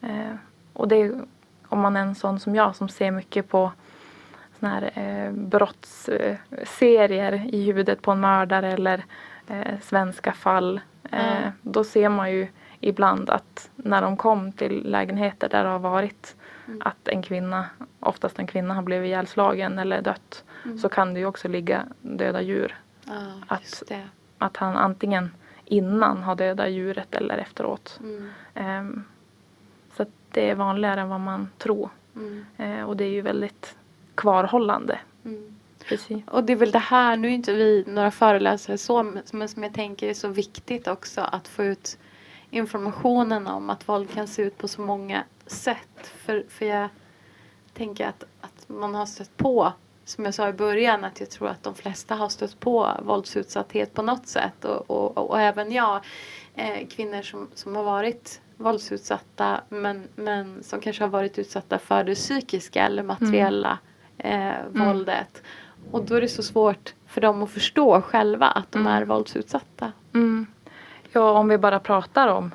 Eh, 0.00 0.34
och 0.72 0.88
det 0.88 1.12
om 1.68 1.80
man 1.80 1.96
är 1.96 2.00
en 2.00 2.14
sån 2.14 2.40
som 2.40 2.54
jag 2.54 2.76
som 2.76 2.88
ser 2.88 3.10
mycket 3.10 3.48
på 3.48 3.72
såna 4.60 4.72
här 4.72 4.90
eh, 4.94 5.32
brottsserier 5.32 7.54
i 7.54 7.64
huvudet 7.64 8.02
på 8.02 8.10
en 8.10 8.20
mördare 8.20 8.72
eller 8.72 9.04
eh, 9.48 9.78
svenska 9.82 10.32
fall. 10.32 10.80
Eh, 11.10 11.42
Ja. 11.42 11.52
Då 11.62 11.84
ser 11.84 12.08
man 12.08 12.32
ju 12.32 12.48
ibland 12.80 13.30
att 13.30 13.70
när 13.76 14.02
de 14.02 14.16
kom 14.16 14.52
till 14.52 14.90
lägenheter 14.90 15.48
där 15.48 15.64
det 15.64 15.70
har 15.70 15.78
varit 15.78 16.36
Mm. 16.68 16.82
att 16.84 17.08
en 17.08 17.22
kvinna, 17.22 17.66
oftast 18.00 18.38
en 18.38 18.46
kvinna 18.46 18.74
har 18.74 18.82
blivit 18.82 19.06
ihjälslagen 19.08 19.78
eller 19.78 20.02
dött 20.02 20.44
Mm. 20.64 20.78
så 20.78 20.88
kan 20.88 21.14
det 21.14 21.20
ju 21.20 21.26
också 21.26 21.48
ligga 21.48 21.84
döda 22.02 22.42
djur. 22.42 22.76
Ja, 23.04 23.12
Att-. 23.46 23.82
Att 24.38 24.56
han 24.56 24.76
antingen 24.76 25.30
innan 25.64 26.22
har 26.22 26.34
dödat 26.36 26.70
djuret 26.70 27.14
eller 27.14 27.38
efteråt. 27.38 28.00
Mm. 28.54 29.04
Det 30.36 30.50
är 30.50 30.54
vanligare 30.54 31.00
än 31.00 31.08
vad 31.08 31.20
man 31.20 31.48
tror. 31.58 31.90
Mm. 32.16 32.46
Eh, 32.56 32.88
och 32.88 32.96
det 32.96 33.04
är 33.04 33.08
ju 33.08 33.20
väldigt 33.20 33.76
kvarhållande. 34.14 34.98
Mm. 35.24 35.56
Precis. 35.88 36.22
Och 36.26 36.44
det 36.44 36.52
är 36.52 36.56
väl 36.56 36.70
det 36.70 36.78
här, 36.78 37.16
nu 37.16 37.28
är 37.28 37.32
inte 37.32 37.52
vi 37.52 37.84
några 37.86 38.10
föreläsare 38.10 38.78
så, 38.78 39.02
men 39.32 39.48
som 39.48 39.62
jag 39.62 39.74
tänker 39.74 40.08
är 40.08 40.14
så 40.14 40.28
viktigt 40.28 40.88
också 40.88 41.20
att 41.20 41.48
få 41.48 41.64
ut 41.64 41.98
informationen 42.50 43.46
om 43.46 43.70
att 43.70 43.88
våld 43.88 44.10
kan 44.10 44.26
se 44.26 44.42
ut 44.42 44.58
på 44.58 44.68
så 44.68 44.80
många 44.80 45.24
sätt. 45.46 46.12
För, 46.16 46.44
för 46.48 46.66
jag 46.66 46.88
tänker 47.74 48.06
att, 48.06 48.24
att 48.40 48.68
man 48.68 48.94
har 48.94 49.06
stött 49.06 49.36
på, 49.36 49.72
som 50.04 50.24
jag 50.24 50.34
sa 50.34 50.48
i 50.48 50.52
början, 50.52 51.04
att 51.04 51.20
jag 51.20 51.30
tror 51.30 51.48
att 51.48 51.62
de 51.62 51.74
flesta 51.74 52.14
har 52.14 52.28
stött 52.28 52.60
på 52.60 52.90
våldsutsatthet 53.02 53.94
på 53.94 54.02
något 54.02 54.26
sätt. 54.26 54.64
Och, 54.64 54.90
och, 54.90 55.18
och, 55.18 55.30
och 55.30 55.40
även 55.40 55.72
jag, 55.72 56.04
eh, 56.54 56.86
kvinnor 56.86 57.22
som, 57.22 57.48
som 57.54 57.76
har 57.76 57.84
varit 57.84 58.40
våldsutsatta 58.56 59.60
men, 59.68 60.08
men 60.14 60.62
som 60.62 60.80
kanske 60.80 61.02
har 61.04 61.08
varit 61.08 61.38
utsatta 61.38 61.78
för 61.78 62.04
det 62.04 62.14
psykiska 62.14 62.84
eller 62.86 63.02
materiella 63.02 63.78
eh, 64.18 64.52
våldet. 64.70 65.42
Och 65.90 66.04
då 66.04 66.14
är 66.14 66.20
det 66.20 66.28
så 66.28 66.42
svårt 66.42 66.94
för 67.06 67.20
dem 67.20 67.42
att 67.42 67.50
förstå 67.50 68.02
själva 68.02 68.46
att 68.46 68.72
de 68.72 68.78
Mm. 68.78 68.92
är 68.92 69.04
våldsutsatta. 69.04 69.92
Mm. 70.14 70.46
Ja, 71.12 71.30
om 71.30 71.48
vi 71.48 71.58
bara 71.58 71.80
pratar 71.80 72.28
om 72.28 72.54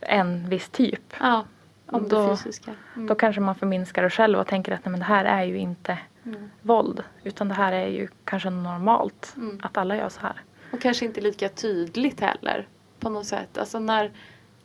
en 0.00 0.48
viss 0.48 0.68
typ. 0.68 1.14
Ja, 1.20 1.44
om 1.86 2.08
Då- 2.08 2.28
det 2.28 2.36
fysiska. 2.36 2.74
Mm. 2.96 3.06
Då 3.06 3.14
kanske 3.14 3.40
man 3.40 3.54
förminskar 3.54 4.02
det 4.02 4.10
själv 4.10 4.38
och 4.38 4.46
tänker 4.46 4.72
att 4.72 4.84
nej, 4.84 4.90
men 4.90 5.00
det 5.00 5.06
här 5.06 5.24
är 5.24 5.44
ju 5.44 5.58
inte 5.58 5.98
Mm. 6.26 6.50
våld. 6.62 7.02
Utan 7.24 7.48
det 7.48 7.54
här 7.54 7.72
är 7.72 7.86
ju 7.86 8.08
kanske 8.24 8.50
normalt. 8.50 9.34
Mm. 9.36 9.60
Att 9.62 9.76
alla 9.76 9.96
gör 9.96 10.08
så 10.08 10.20
här. 10.20 10.42
Och 10.72 10.80
kanske 10.80 11.04
inte 11.04 11.20
lika 11.20 11.48
tydligt 11.48 12.20
heller 12.20 12.66
på 13.00 13.10
något 13.10 13.26
sätt. 13.26 13.58
Alltså 13.58 13.78
när, 13.78 14.10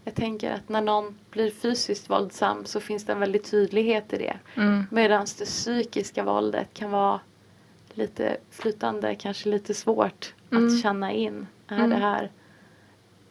jag 0.09 0.15
tänker 0.15 0.51
att 0.51 0.69
när 0.69 0.81
någon 0.81 1.15
blir 1.31 1.51
fysiskt 1.51 2.09
våldsam 2.09 2.65
så 2.65 2.79
finns 2.79 3.05
det 3.05 3.11
en 3.13 3.19
väldig 3.19 3.43
tydlighet 3.43 4.13
i 4.13 4.17
det. 4.17 4.37
Mm. 4.55 4.85
Medan 4.91 5.25
det 5.39 5.45
psykiska 5.45 6.23
våldet 6.23 6.67
kan 6.73 6.91
vara 6.91 7.19
lite 7.93 8.37
flytande, 8.51 9.15
kanske 9.15 9.49
lite 9.49 9.73
svårt 9.73 10.33
Mm. 10.51 10.65
att 10.67 10.81
känna 10.81 11.11
in. 11.11 11.47
Är, 11.67 11.77
Mm. 11.77 11.89
det 11.89 11.95
här, 11.95 12.31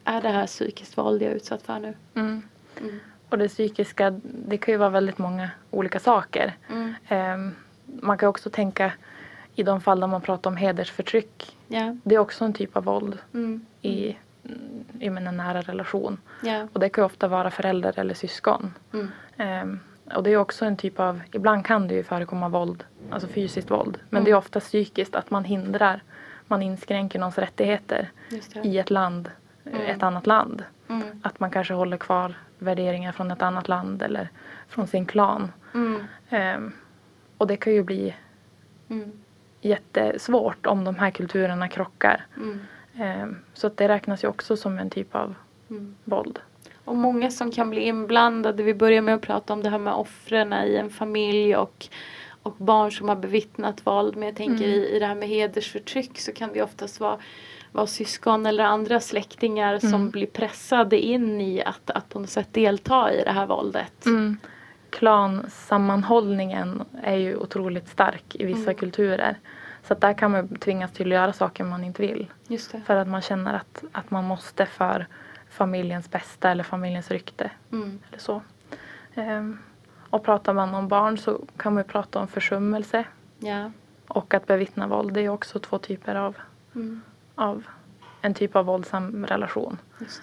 är 0.05 0.23
det 0.23 0.29
här 0.29 0.47
psykiskt 0.47 0.99
våld 0.99 1.23
jag 1.23 1.31
är 1.31 1.35
utsatt 1.37 1.63
för 1.63 1.79
nu? 1.79 1.95
Mm. 2.15 2.43
Mm. 2.81 3.01
Och 3.29 3.39
det 3.39 3.49
psykiska, 3.49 4.11
det 4.23 4.57
kan 4.59 4.73
ju 4.75 4.79
vara 4.79 4.91
väldigt 4.91 5.19
många 5.19 5.51
olika 5.71 6.01
saker. 6.01 6.57
Ehm, 7.09 7.55
man 8.03 8.19
kan 8.19 8.29
också 8.29 8.51
tänka 8.51 8.93
i 9.55 9.63
de 9.63 9.81
fall 9.81 10.01
där 10.01 10.07
man 10.07 10.21
pratar 10.21 10.51
om 10.51 10.57
hedersförtryck. 10.57 11.57
Ja. 11.69 11.97
Det 12.05 12.15
är 12.15 12.19
också 12.19 12.45
en 12.45 12.53
typ 12.53 12.77
av 12.77 12.85
våld 12.85 13.19
i, 13.83 14.17
i 15.01 15.07
en 15.07 15.15
nära 15.37 15.61
relation. 15.61 16.19
Ja. 16.43 16.69
Och 16.73 16.81
det 16.81 16.89
kan 16.89 17.05
ofta 17.05 17.29
vara 17.29 17.51
förälder 17.51 17.99
eller 17.99 18.15
syskon. 18.15 18.75
Mm. 18.93 19.09
Ehm, 19.37 19.81
och 20.15 20.23
det 20.23 20.31
är 20.31 20.37
också 20.37 20.65
en 20.65 20.77
typ 20.77 21.01
av, 21.01 21.21
ibland 21.33 21.65
kan 21.67 21.89
det 21.89 21.95
ju 21.95 22.03
förekomma 22.03 22.49
våld, 22.49 22.85
alltså 23.11 23.29
fysiskt 23.29 23.71
våld. 23.71 23.99
Men 24.11 24.19
Mm. 24.19 24.25
det 24.25 24.31
är 24.31 24.35
ofta 24.35 24.61
psykiskt, 24.61 25.15
att 25.15 25.31
man 25.31 25.45
hindrar, 25.45 26.03
man 26.47 26.63
inskränker 26.63 27.19
någons 27.19 27.39
rättigheter 27.39 28.11
i 28.63 28.79
ett 28.79 28.91
land, 28.91 29.31
Mm. 29.65 29.81
ett 29.87 30.03
annat 30.03 30.27
land. 30.27 30.65
Mm. 30.89 31.03
Att 31.23 31.41
man 31.41 31.51
kanske 31.51 31.75
håller 31.75 31.97
kvar 31.97 32.35
värderingar 32.59 33.13
från 33.13 33.31
ett 33.31 33.43
annat 33.43 33.69
land 33.69 34.03
eller 34.03 34.29
från 34.69 34.87
sin 34.87 35.07
klan. 35.07 35.53
Mm. 35.75 36.03
Ehm, 36.31 36.73
och 37.39 37.47
det 37.47 37.57
kan 37.57 37.73
ju 37.75 37.83
bli 37.83 38.15
Mm. 38.91 39.13
jättesvårt 39.61 40.67
om 40.67 40.85
de 40.85 40.95
här 40.95 41.11
kulturerna 41.11 41.69
krockar. 41.69 42.27
Mm. 42.37 42.61
Ehm, 42.99 43.37
så 43.55 43.67
att 43.67 43.77
det 43.77 43.89
räknas 43.89 44.25
ju 44.25 44.29
också 44.29 44.57
som 44.57 44.79
en 44.79 44.91
typ 44.91 45.15
av 45.15 45.35
Mm. 45.71 45.95
våld. 46.05 46.39
Och 46.85 46.97
många 46.97 47.31
som 47.31 47.51
kan 47.51 47.71
bli 47.71 47.81
inblandade. 47.81 48.63
Vi 48.63 48.75
börjar 48.75 49.03
med 49.03 49.15
att 49.15 49.21
prata 49.21 49.53
om 49.53 49.63
det 49.63 49.71
här 49.71 49.79
med 49.79 49.95
offren 49.95 50.53
i 50.53 50.77
en 50.77 50.91
familj 50.91 51.57
och, 51.57 51.87
och 52.43 52.55
barn 52.59 52.93
som 52.93 53.09
har 53.09 53.17
bevittnat 53.17 53.87
våld. 53.87 54.17
Men 54.17 54.29
jag 54.29 54.37
tänker 54.37 54.65
Mm. 54.65 54.71
i, 54.79 54.89
i 54.97 54.99
det 54.99 55.07
här 55.07 55.15
med 55.15 55.29
hedersförtryck 55.29 56.19
så 56.19 56.33
kan 56.33 56.53
det 56.53 56.63
oftast 56.63 57.01
vara, 57.01 57.19
vara 57.73 57.87
syskon 57.87 58.47
eller 58.47 58.65
andra 58.65 59.01
släktingar 59.01 59.79
som 59.79 59.95
Mm. 59.95 60.11
blir 60.11 60.27
pressade 60.27 60.99
in 61.01 61.41
i 61.41 61.63
att, 61.63 61.91
att 61.91 62.09
på 62.09 62.19
något 62.19 62.31
sätt 62.31 62.49
delta 62.53 63.13
i 63.13 63.23
det 63.25 63.33
här 63.33 63.47
våldet. 63.47 64.07
Mm. 64.07 64.39
Klansammanhållningen 64.91 66.85
är 67.03 67.17
ju 67.17 67.37
otroligt 67.37 67.89
stark 67.89 68.25
i 68.35 68.45
vissa 68.45 68.63
Mm. 68.63 68.75
kulturer. 68.75 69.37
Så 69.83 69.95
där 69.95 70.13
kan 70.15 70.31
man 70.31 70.49
tvingas 70.57 70.93
till 70.93 71.07
att 71.07 71.13
göra 71.13 71.33
saker 71.33 71.65
man 71.65 71.85
inte 71.85 72.03
vill. 72.03 72.31
För 72.87 72.97
att 72.97 73.09
man 73.09 73.23
känner 73.23 73.55
att, 73.55 73.85
att 73.93 74.11
man 74.11 74.25
måste 74.25 74.67
för 74.67 75.07
familjens 75.51 76.11
bästa 76.11 76.51
eller 76.51 76.65
familjens 76.65 77.11
rykte. 77.11 77.51
Mm. 77.73 77.99
Eller 78.09 78.19
så. 78.19 78.43
Ehm, 79.15 79.59
och 80.11 80.25
pratar 80.25 80.53
man 80.53 80.75
om 80.75 80.89
barn 80.89 81.19
så 81.19 81.41
kan 81.57 81.75
man 81.75 81.85
prata 81.85 82.19
om 82.19 82.29
försummelse 82.29 83.05
Ja. 83.39 83.71
och 84.09 84.35
att 84.35 84.47
bevittna 84.47 84.87
våld. 84.87 85.13
Det 85.15 85.21
är 85.21 85.29
också 85.29 85.59
två 85.59 85.79
typer 85.79 86.15
av, 86.15 86.37
Mm. 86.75 87.01
av 87.35 87.67
en 88.21 88.35
typ 88.35 88.57
av 88.57 88.65
våldsam 88.65 89.27
relation. 89.27 89.79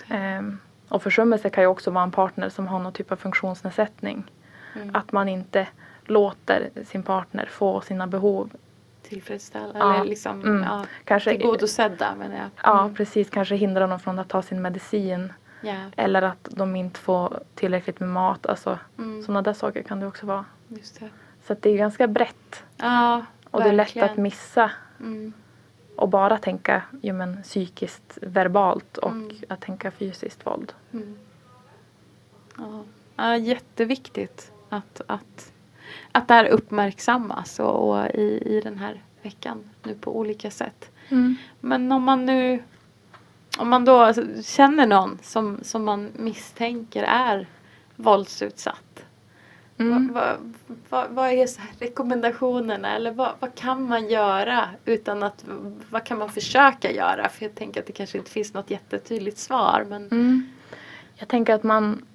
Ehm, 0.09 0.59
och 0.89 1.03
försummelse 1.03 1.49
kan 1.49 1.63
ju 1.63 1.67
också 1.67 1.91
vara 1.91 2.03
en 2.03 2.11
partner 2.11 2.49
som 2.49 2.67
har 2.67 2.79
någon 2.79 2.93
typ 2.93 3.11
av 3.11 3.15
funktionsnedsättning. 3.15 4.31
Mm. 4.75 4.95
Att 4.95 5.11
man 5.11 5.29
inte 5.29 5.67
låter 6.05 6.69
sin 6.85 7.03
partner 7.03 7.45
få 7.51 7.81
sina 7.81 8.07
behov 8.07 8.49
tillfredsställda 9.09 9.79
ja. 9.79 9.95
eller 9.95 10.05
liksom, 10.05 10.41
mm. 10.41 10.63
ja, 10.63 10.85
kanske, 11.03 11.37
tillgodosedda 11.37 12.15
menar 12.15 12.35
jag. 12.35 12.49
Ja 12.63 12.81
mm. 12.81 12.95
precis, 12.95 13.29
kanske 13.29 13.55
hindra 13.55 13.87
dem 13.87 13.99
från 13.99 14.19
att 14.19 14.29
ta 14.29 14.41
sin 14.41 14.61
medicin. 14.61 15.33
Yeah. 15.63 15.85
Eller 15.97 16.21
att 16.21 16.47
de 16.51 16.75
inte 16.75 16.99
får 16.99 17.39
tillräckligt 17.55 17.99
med 17.99 18.09
mat. 18.09 18.45
Alltså, 18.45 18.79
mm. 18.97 19.23
Sådana 19.23 19.41
där 19.41 19.53
saker 19.53 19.83
kan 19.83 19.99
det 19.99 20.07
också 20.07 20.25
vara. 20.25 20.45
Just 20.67 20.99
det. 20.99 21.09
Så 21.47 21.55
det 21.59 21.69
är 21.69 21.77
ganska 21.77 22.07
brett. 22.07 22.63
Ja, 22.77 23.25
och 23.51 23.59
verkligen. 23.59 23.77
det 23.77 23.83
är 23.83 24.01
lätt 24.01 24.11
att 24.11 24.17
missa. 24.17 24.71
Mm. 24.99 25.33
Och 25.95 26.09
bara 26.09 26.37
tänka 26.37 26.81
jo, 27.01 27.15
men, 27.15 27.43
psykiskt 27.43 28.17
verbalt 28.21 28.97
och 28.97 29.11
mm. 29.11 29.31
att 29.49 29.61
tänka 29.61 29.91
fysiskt 29.91 30.45
våld. 30.45 30.73
Mm. 30.93 31.17
Ja. 32.57 32.83
ja, 33.15 33.37
jätteviktigt 33.37 34.51
att, 34.69 35.01
att, 35.07 35.51
att 36.11 36.27
det 36.27 36.33
här 36.33 36.45
uppmärksammas 36.45 37.59
och, 37.59 37.89
och 37.89 38.09
i, 38.15 38.41
i 38.45 38.61
den 38.63 38.77
här 38.77 39.01
veckan 39.21 39.63
nu 39.83 39.93
på 39.93 40.17
olika 40.17 40.51
sätt. 40.51 40.91
Mm. 41.09 41.35
Men 41.59 41.91
om 41.91 42.03
man 42.03 42.25
nu 42.25 42.63
om 43.57 43.69
man 43.69 43.85
då 43.85 44.13
känner 44.43 44.87
någon 44.87 45.19
som, 45.21 45.59
som 45.61 45.83
man 45.83 46.11
misstänker 46.15 47.03
är 47.03 47.47
våldsutsatt. 47.95 49.05
Mm. 49.77 50.13
Vad, 50.13 50.53
vad, 50.89 51.09
vad, 51.09 51.29
är 51.29 51.47
så 51.47 51.61
rekommendationerna 51.79 52.95
eller 52.95 53.11
vad, 53.11 53.31
vad 53.39 53.55
kan 53.55 53.87
man 53.87 54.07
göra 54.09 54.69
utan 54.85 55.23
att, 55.23 55.45
vad 55.89 56.03
kan 56.03 56.17
man 56.17 56.29
försöka 56.29 56.91
göra? 56.91 57.29
För 57.29 57.45
jag 57.45 57.55
tänker 57.55 57.79
att 57.79 57.87
det 57.87 57.93
kanske 57.93 58.17
inte 58.17 58.31
finns 58.31 58.53
något 58.53 58.71
jättetydligt 58.71 59.37
svar. 59.37 59.85
Men... 59.89 60.07
Mm. 60.07 60.49
Jag 61.17 61.27
tänker 61.27 61.53
att 61.53 61.63
man, 61.63 62.05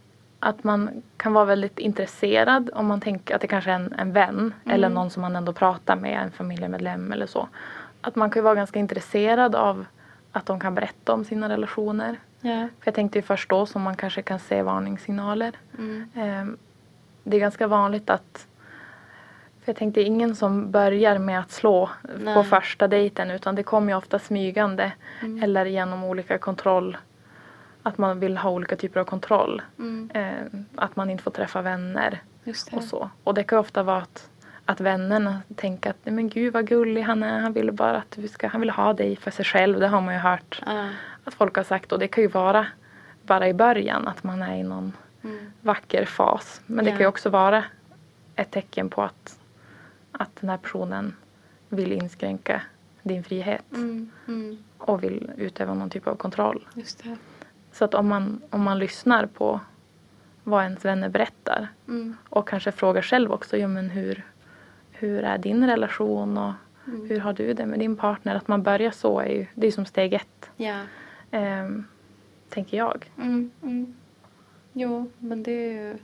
att 0.40 0.64
man 0.64 1.02
kan 1.16 1.32
vara 1.32 1.44
väldigt 1.44 1.78
intresserad 1.78 2.70
om 2.74 2.86
man 2.86 3.00
tänker 3.00 3.34
att 3.34 3.40
det 3.40 3.46
kanske 3.46 3.70
är 3.70 3.74
en, 3.74 3.94
en 3.98 4.12
vän 4.12 4.54
mm. 4.64 4.74
eller 4.74 4.88
någon 4.88 5.10
som 5.10 5.20
man 5.22 5.36
ändå 5.36 5.52
pratar 5.52 5.96
med, 5.96 6.22
en 6.22 6.30
familjemedlem 6.30 7.12
eller 7.12 7.26
så. 7.26 7.48
Att 8.00 8.16
man 8.16 8.30
kan 8.30 8.44
vara 8.44 8.54
ganska 8.54 8.78
intresserad 8.78 9.54
av 9.54 9.86
att 10.32 10.46
de 10.46 10.60
kan 10.60 10.74
berätta 10.74 11.12
om 11.12 11.24
sina 11.24 11.48
relationer. 11.48 12.16
Yeah. 12.42 12.66
För 12.66 12.84
jag 12.84 12.94
tänkte 12.94 13.18
ju 13.18 13.22
först 13.22 13.50
då 13.50 13.66
som 13.66 13.82
man 13.82 13.96
kanske 13.96 14.22
kan 14.22 14.38
se 14.38 14.62
varningssignaler. 14.62 15.52
Mm. 15.78 16.08
Um, 16.14 16.56
det 17.24 17.36
är 17.36 17.40
ganska 17.40 17.66
vanligt 17.66 18.10
att 18.10 18.46
för 19.62 19.72
jag 19.72 19.76
tänkte 19.76 20.00
ingen 20.00 20.36
som 20.36 20.70
börjar 20.70 21.18
med 21.18 21.40
att 21.40 21.50
slå 21.50 21.90
Nej. 22.18 22.34
på 22.34 22.44
första 22.44 22.88
dejten 22.88 23.30
utan 23.30 23.54
det 23.54 23.62
kommer 23.62 23.92
ju 23.92 23.96
ofta 23.96 24.18
smygande 24.18 24.92
mm. 25.22 25.42
eller 25.42 25.66
genom 25.66 26.04
olika 26.04 26.38
kontroll. 26.38 26.96
Att 27.82 27.98
man 27.98 28.20
vill 28.20 28.36
ha 28.36 28.50
olika 28.50 28.76
typer 28.76 29.00
av 29.00 29.04
kontroll. 29.04 29.62
Mm. 29.78 30.10
Eh, 30.14 30.60
att 30.74 30.96
man 30.96 31.10
inte 31.10 31.22
får 31.22 31.30
träffa 31.30 31.62
vänner 31.62 32.22
och 32.72 32.84
så. 32.84 33.10
Och 33.24 33.34
det 33.34 33.44
kan 33.44 33.58
ofta 33.58 33.82
vara 33.82 33.98
att, 33.98 34.30
att 34.64 34.80
vännerna 34.80 35.42
tänker 35.54 35.90
att 35.90 35.96
men 36.04 36.28
gud 36.28 36.52
vad 36.52 36.66
gullig 36.66 37.02
han 37.02 37.22
är. 37.22 37.40
Han 37.40 37.52
vill 37.52 37.72
bara 37.72 37.96
att 37.96 38.10
du 38.10 38.28
ska, 38.28 38.48
han 38.48 38.60
vill 38.60 38.70
ha 38.70 38.92
dig 38.92 39.16
för 39.16 39.30
sig 39.30 39.44
själv. 39.44 39.80
Det 39.80 39.88
har 39.88 40.00
man 40.00 40.14
ju 40.14 40.20
hört 40.20 40.62
uh. 40.68 40.90
att 41.24 41.34
folk 41.34 41.56
har 41.56 41.64
sagt 41.64 41.92
och 41.92 41.98
det 41.98 42.08
kan 42.08 42.22
ju 42.22 42.28
vara 42.28 42.66
bara 43.22 43.48
i 43.48 43.54
början 43.54 44.08
att 44.08 44.24
man 44.24 44.42
är 44.42 44.56
i 44.56 44.62
någon 44.62 44.92
mm. 45.22 45.52
vacker 45.60 46.04
fas. 46.04 46.60
Men 46.66 46.84
det 46.84 46.90
kan 46.90 47.00
ju 47.00 47.06
också 47.06 47.30
vara 47.30 47.64
ett 48.36 48.50
tecken 48.50 48.90
på 48.90 49.02
att, 49.02 49.38
att 50.12 50.36
den 50.40 50.50
här 50.50 50.56
personen 50.56 51.16
vill 51.68 51.92
inskränka 51.92 52.62
din 53.02 53.24
frihet. 53.24 53.72
Mm. 53.72 54.10
Mm. 54.28 54.64
Och 54.78 55.02
vill 55.02 55.30
utöva 55.36 55.74
någon 55.74 55.90
typ 55.90 56.06
av 56.06 56.14
kontroll. 56.14 56.66
Så 57.80 57.84
att 57.84 57.94
om 57.94 58.08
man, 58.08 58.42
om 58.50 58.62
man 58.62 58.78
lyssnar 58.78 59.26
på 59.26 59.60
vad 60.44 60.64
ens 60.64 60.84
vänner 60.84 61.08
berättar 61.08 61.68
mm. 61.88 62.16
och 62.28 62.48
kanske 62.48 62.72
frågar 62.72 63.02
själv 63.02 63.32
också, 63.32 63.56
ja, 63.56 63.68
men 63.68 63.90
hur, 63.90 64.26
hur 64.90 65.22
är 65.24 65.38
din 65.38 65.66
relation 65.66 66.38
och 66.38 66.52
mm. 66.86 67.08
hur 67.08 67.20
har 67.20 67.32
du 67.32 67.54
det 67.54 67.66
med 67.66 67.78
din 67.78 67.96
partner? 67.96 68.34
Att 68.34 68.48
man 68.48 68.62
börjar 68.62 68.90
så 68.90 69.20
är 69.20 69.28
ju, 69.28 69.46
det 69.54 69.66
är 69.66 69.70
som 69.70 69.86
steg 69.86 70.14
ett. 70.14 70.50
Ja. 70.56 70.80
Ähm, 71.30 71.86
tänker 72.48 72.76
jag. 72.76 73.10
Mm, 73.16 73.50
mm. 73.62 73.96
Jo, 74.72 75.10
men 75.18 75.42
det 75.42 75.52
är 75.52 75.72
ju... 75.72 75.98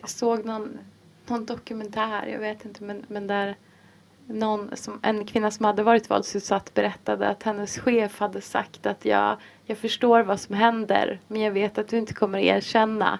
Jag 0.00 0.08
såg 0.10 0.44
någon, 0.44 0.78
någon 1.26 1.44
dokumentär, 1.44 2.26
jag 2.26 2.38
vet 2.38 2.64
inte, 2.64 2.84
men, 2.84 3.04
men 3.08 3.26
där 3.26 3.56
någon 4.30 4.76
som, 4.76 4.98
en 5.02 5.24
kvinna 5.24 5.50
som 5.50 5.64
hade 5.64 5.82
varit 5.82 6.10
våldsutsatt 6.10 6.74
berättade 6.74 7.28
att 7.28 7.42
hennes 7.42 7.78
chef 7.78 8.20
hade 8.20 8.40
sagt 8.40 8.86
att 8.86 9.04
jag, 9.04 9.36
jag 9.64 9.78
förstår 9.78 10.22
vad 10.22 10.40
som 10.40 10.54
händer 10.54 11.18
men 11.26 11.40
jag 11.40 11.50
vet 11.50 11.78
att 11.78 11.88
du 11.88 11.98
inte 11.98 12.14
kommer 12.14 12.38
erkänna. 12.38 13.18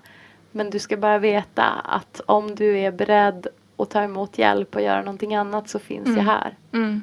Men 0.52 0.70
du 0.70 0.78
ska 0.78 0.96
bara 0.96 1.18
veta 1.18 1.64
att 1.64 2.20
om 2.26 2.54
du 2.54 2.78
är 2.78 2.92
beredd 2.92 3.46
att 3.76 3.90
ta 3.90 4.02
emot 4.02 4.38
hjälp 4.38 4.74
och 4.74 4.82
göra 4.82 5.02
någonting 5.02 5.34
annat 5.34 5.68
så 5.68 5.78
finns 5.78 6.06
mm. 6.06 6.18
jag 6.18 6.24
här. 6.24 6.56
Mm. 6.72 7.02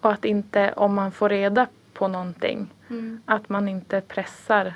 Och 0.00 0.12
att 0.12 0.24
inte, 0.24 0.72
om 0.72 0.94
man 0.94 1.12
får 1.12 1.28
reda 1.28 1.66
på 1.92 2.08
någonting, 2.08 2.70
mm. 2.90 3.22
att 3.24 3.48
man 3.48 3.68
inte 3.68 4.00
pressar 4.00 4.74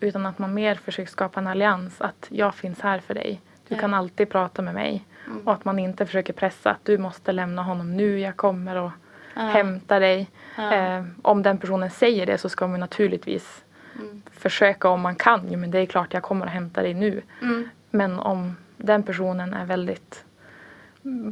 utan 0.00 0.26
att 0.26 0.38
man 0.38 0.54
mer 0.54 0.74
försöker 0.74 1.10
skapa 1.10 1.40
en 1.40 1.46
allians. 1.46 2.00
Att 2.00 2.26
jag 2.28 2.54
finns 2.54 2.80
här 2.80 2.98
för 2.98 3.14
dig. 3.14 3.40
Du 3.68 3.74
ja. 3.74 3.80
kan 3.80 3.94
alltid 3.94 4.30
prata 4.30 4.62
med 4.62 4.74
mig. 4.74 5.04
Mm. 5.26 5.46
Och 5.46 5.52
att 5.52 5.64
man 5.64 5.78
inte 5.78 6.06
försöker 6.06 6.32
pressa 6.32 6.70
att 6.70 6.84
du 6.84 6.98
måste 6.98 7.32
lämna 7.32 7.62
honom 7.62 7.96
nu. 7.96 8.18
Jag 8.18 8.36
kommer 8.36 8.76
och 8.76 8.90
ja. 9.34 9.42
hämtar 9.42 10.00
dig. 10.00 10.30
Ja. 10.56 10.74
Eh, 10.74 11.04
om 11.22 11.42
den 11.42 11.58
personen 11.58 11.90
säger 11.90 12.26
det 12.26 12.38
så 12.38 12.48
ska 12.48 12.66
man 12.66 12.80
naturligtvis 12.80 13.64
mm. 13.94 14.22
försöka 14.32 14.88
om 14.88 15.00
man 15.00 15.16
kan. 15.16 15.48
Jo, 15.50 15.58
men 15.58 15.70
det 15.70 15.78
är 15.78 15.86
klart 15.86 16.14
jag 16.14 16.22
kommer 16.22 16.46
och 16.46 16.52
hämtar 16.52 16.82
dig 16.82 16.94
nu. 16.94 17.22
Mm. 17.42 17.68
Men 17.90 18.18
om 18.18 18.56
den 18.76 19.02
personen 19.02 19.54
är 19.54 19.64
väldigt 19.64 20.24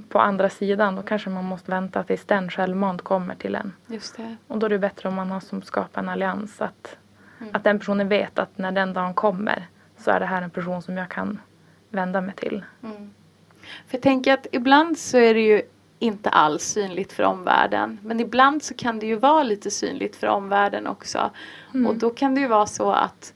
på 0.08 0.18
andra 0.18 0.50
sidan 0.50 0.96
då 0.96 1.02
kanske 1.02 1.30
man 1.30 1.44
måste 1.44 1.70
vänta 1.70 2.02
tills 2.02 2.24
den 2.24 2.50
självmant 2.50 3.02
kommer 3.02 3.34
till 3.34 3.54
en. 3.54 3.72
Just 3.86 4.16
det. 4.16 4.36
Och 4.46 4.58
då 4.58 4.66
är 4.66 4.70
det 4.70 4.78
bättre 4.78 5.08
om 5.08 5.14
man 5.14 5.30
har 5.30 5.40
som 5.40 5.62
skapar 5.62 6.02
en 6.02 6.08
allians. 6.08 6.60
Att 6.60 6.96
Mm. 7.40 7.54
Att 7.54 7.64
den 7.64 7.78
personen 7.78 8.08
vet 8.08 8.38
att 8.38 8.58
när 8.58 8.72
den 8.72 8.92
dagen 8.92 9.14
kommer 9.14 9.66
så 9.96 10.10
är 10.10 10.20
det 10.20 10.26
här 10.26 10.42
en 10.42 10.50
person 10.50 10.82
som 10.82 10.96
jag 10.96 11.08
kan 11.08 11.40
vända 11.90 12.20
mig 12.20 12.34
till. 12.34 12.64
Mm. 12.82 13.10
För 13.86 13.96
jag 13.96 14.02
tänker 14.02 14.32
att 14.34 14.46
ibland 14.52 14.98
så 14.98 15.18
är 15.18 15.34
det 15.34 15.40
ju 15.40 15.62
inte 15.98 16.30
alls 16.30 16.62
synligt 16.62 17.12
för 17.12 17.22
omvärlden. 17.22 17.98
Men 18.02 18.20
ibland 18.20 18.62
så 18.62 18.74
kan 18.74 18.98
det 18.98 19.06
ju 19.06 19.16
vara 19.16 19.42
lite 19.42 19.70
synligt 19.70 20.16
för 20.16 20.26
omvärlden 20.26 20.86
också. 20.86 21.30
Mm. 21.74 21.86
Och 21.86 21.96
då 21.96 22.10
kan 22.10 22.34
det 22.34 22.40
ju 22.40 22.46
vara 22.46 22.66
så 22.66 22.92
att, 22.92 23.34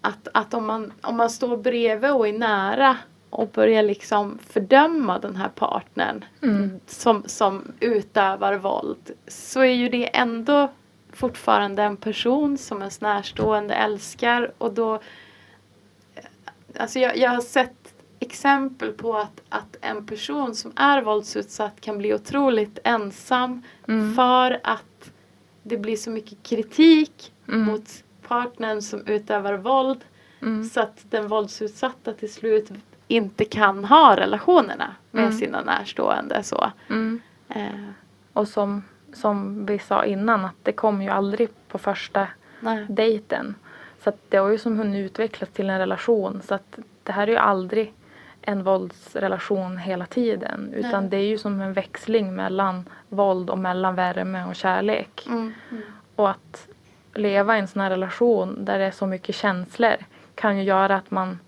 att, 0.00 0.28
att 0.32 0.54
om, 0.54 0.66
man, 0.66 0.92
om 1.02 1.16
man 1.16 1.30
står 1.30 1.56
bredvid 1.56 2.10
och 2.10 2.28
är 2.28 2.32
nära 2.32 2.96
och 3.30 3.48
börjar 3.48 3.82
liksom 3.82 4.38
fördöma 4.48 5.18
den 5.18 5.36
här 5.36 5.48
partnern 5.48 6.24
mm. 6.42 6.80
som, 6.86 7.22
som 7.26 7.72
utövar 7.80 8.54
våld 8.54 9.10
så 9.26 9.60
är 9.60 9.74
ju 9.74 9.88
det 9.88 10.16
ändå 10.16 10.72
fortfarande 11.12 11.82
en 11.82 11.96
person 11.96 12.58
som 12.58 12.78
ens 12.78 13.00
närstående 13.00 13.74
älskar 13.74 14.52
och 14.58 14.72
då 14.72 15.00
Alltså 16.78 16.98
jag, 16.98 17.16
jag 17.16 17.30
har 17.30 17.40
sett 17.40 17.83
exempel 18.26 18.92
på 18.92 19.16
att, 19.16 19.42
att 19.48 19.76
en 19.80 20.06
person 20.06 20.54
som 20.54 20.72
är 20.76 21.02
våldsutsatt 21.02 21.80
kan 21.80 21.98
bli 21.98 22.14
otroligt 22.14 22.78
ensam 22.84 23.62
mm. 23.88 24.14
för 24.14 24.60
att 24.64 25.10
det 25.62 25.76
blir 25.76 25.96
så 25.96 26.10
mycket 26.10 26.42
kritik 26.42 27.32
mm. 27.48 27.60
mot 27.60 28.04
partnern 28.28 28.82
som 28.82 29.06
utövar 29.06 29.54
våld 29.54 30.04
mm. 30.42 30.64
så 30.64 30.80
att 30.80 31.04
den 31.10 31.28
våldsutsatta 31.28 32.12
till 32.12 32.32
slut 32.32 32.70
inte 33.08 33.44
kan 33.44 33.84
ha 33.84 34.16
relationerna 34.16 34.94
med 35.10 35.24
mm. 35.24 35.38
sina 35.38 35.60
närstående. 35.60 36.42
Så. 36.42 36.72
Mm. 36.88 37.20
Eh. 37.48 37.90
Och 38.32 38.48
som 38.48 38.82
som 39.16 39.66
vi 39.66 39.78
sa 39.78 40.04
innan 40.04 40.44
att 40.44 40.56
det 40.62 40.72
kommer 40.72 41.04
ju 41.04 41.10
aldrig 41.10 41.48
på 41.68 41.78
första 41.78 42.28
Nej. 42.60 42.86
dejten. 42.88 43.54
Så 44.04 44.12
det 44.28 44.36
har 44.36 44.48
ju 44.48 44.58
som 44.58 44.78
hunnit 44.78 45.06
utvecklas 45.06 45.50
till 45.50 45.70
en 45.70 45.78
relation 45.78 46.42
så 46.44 46.54
att 46.54 46.78
det 47.02 47.12
här 47.12 47.26
är 47.26 47.30
ju 47.30 47.36
aldrig 47.36 47.92
en 48.46 48.62
våldsrelation 48.62 49.78
hela 49.78 50.06
tiden 50.06 50.72
utan 50.74 51.02
Nej. 51.02 51.10
det 51.10 51.16
är 51.16 51.26
ju 51.26 51.38
som 51.38 51.60
en 51.60 51.72
växling 51.72 52.34
mellan 52.34 52.88
våld 53.08 53.50
och 53.50 53.58
mellan 53.58 53.94
värme 53.94 54.44
och 54.44 54.54
kärlek. 54.54 55.26
Mm. 55.26 55.52
Mm. 55.70 55.82
Och 56.16 56.30
att 56.30 56.68
leva 57.14 57.56
i 57.56 57.60
en 57.60 57.68
sån 57.68 57.82
här 57.82 57.90
relation 57.90 58.64
där 58.64 58.78
det 58.78 58.84
är 58.84 58.90
så 58.90 59.06
mycket 59.06 59.34
känslor 59.34 59.96
kan 60.34 60.56
ju 60.56 60.62
göra 60.62 60.96
att 60.96 61.10
man 61.10 61.38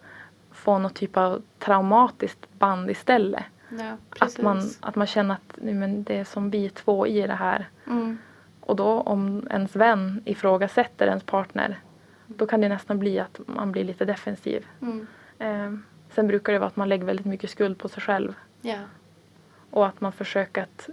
får 0.53 0.79
något 0.79 0.95
typ 0.95 1.17
av 1.17 1.43
traumatiskt 1.59 2.59
band 2.59 2.91
istället. 2.91 3.45
Ja, 3.69 3.97
att, 4.19 4.39
man, 4.39 4.71
att 4.81 4.97
man 4.97 5.07
känner 5.07 5.35
att 5.35 5.55
nej, 5.57 5.75
men 5.75 6.05
det 6.05 6.19
är 6.19 6.25
som 6.25 6.51
vi 6.51 6.71
två 6.71 7.07
i 7.07 7.27
det 7.27 7.35
här. 7.35 7.69
Mm. 7.87 8.19
Och 8.61 8.77
då 8.77 9.01
om 9.01 9.49
ens 9.51 9.77
vän 9.77 10.23
ifrågasätter 10.25 11.07
ens 11.07 11.25
partner 11.25 11.79
då 12.27 12.47
kan 12.47 12.61
det 12.61 12.69
nästan 12.69 12.99
bli 12.99 13.21
att 13.21 13.41
man 13.47 13.73
blir 13.73 13.85
lite 13.85 14.05
defensiv. 14.05 14.67
Mm. 14.83 15.07
Eh, 15.39 15.79
sen 16.17 16.27
brukar 16.27 16.53
det 16.53 16.59
vara 16.59 16.69
att 16.69 16.77
man 16.77 16.89
lägger 16.89 17.05
väldigt 17.05 17.27
mycket 17.27 17.51
skuld 17.51 17.79
på 17.79 17.89
sig 17.89 18.03
själv. 18.03 18.35
Ja. 18.61 18.79
Och 19.71 19.87
att 19.87 20.01
man 20.01 20.13
försöker 20.13 20.63
att 20.63 20.89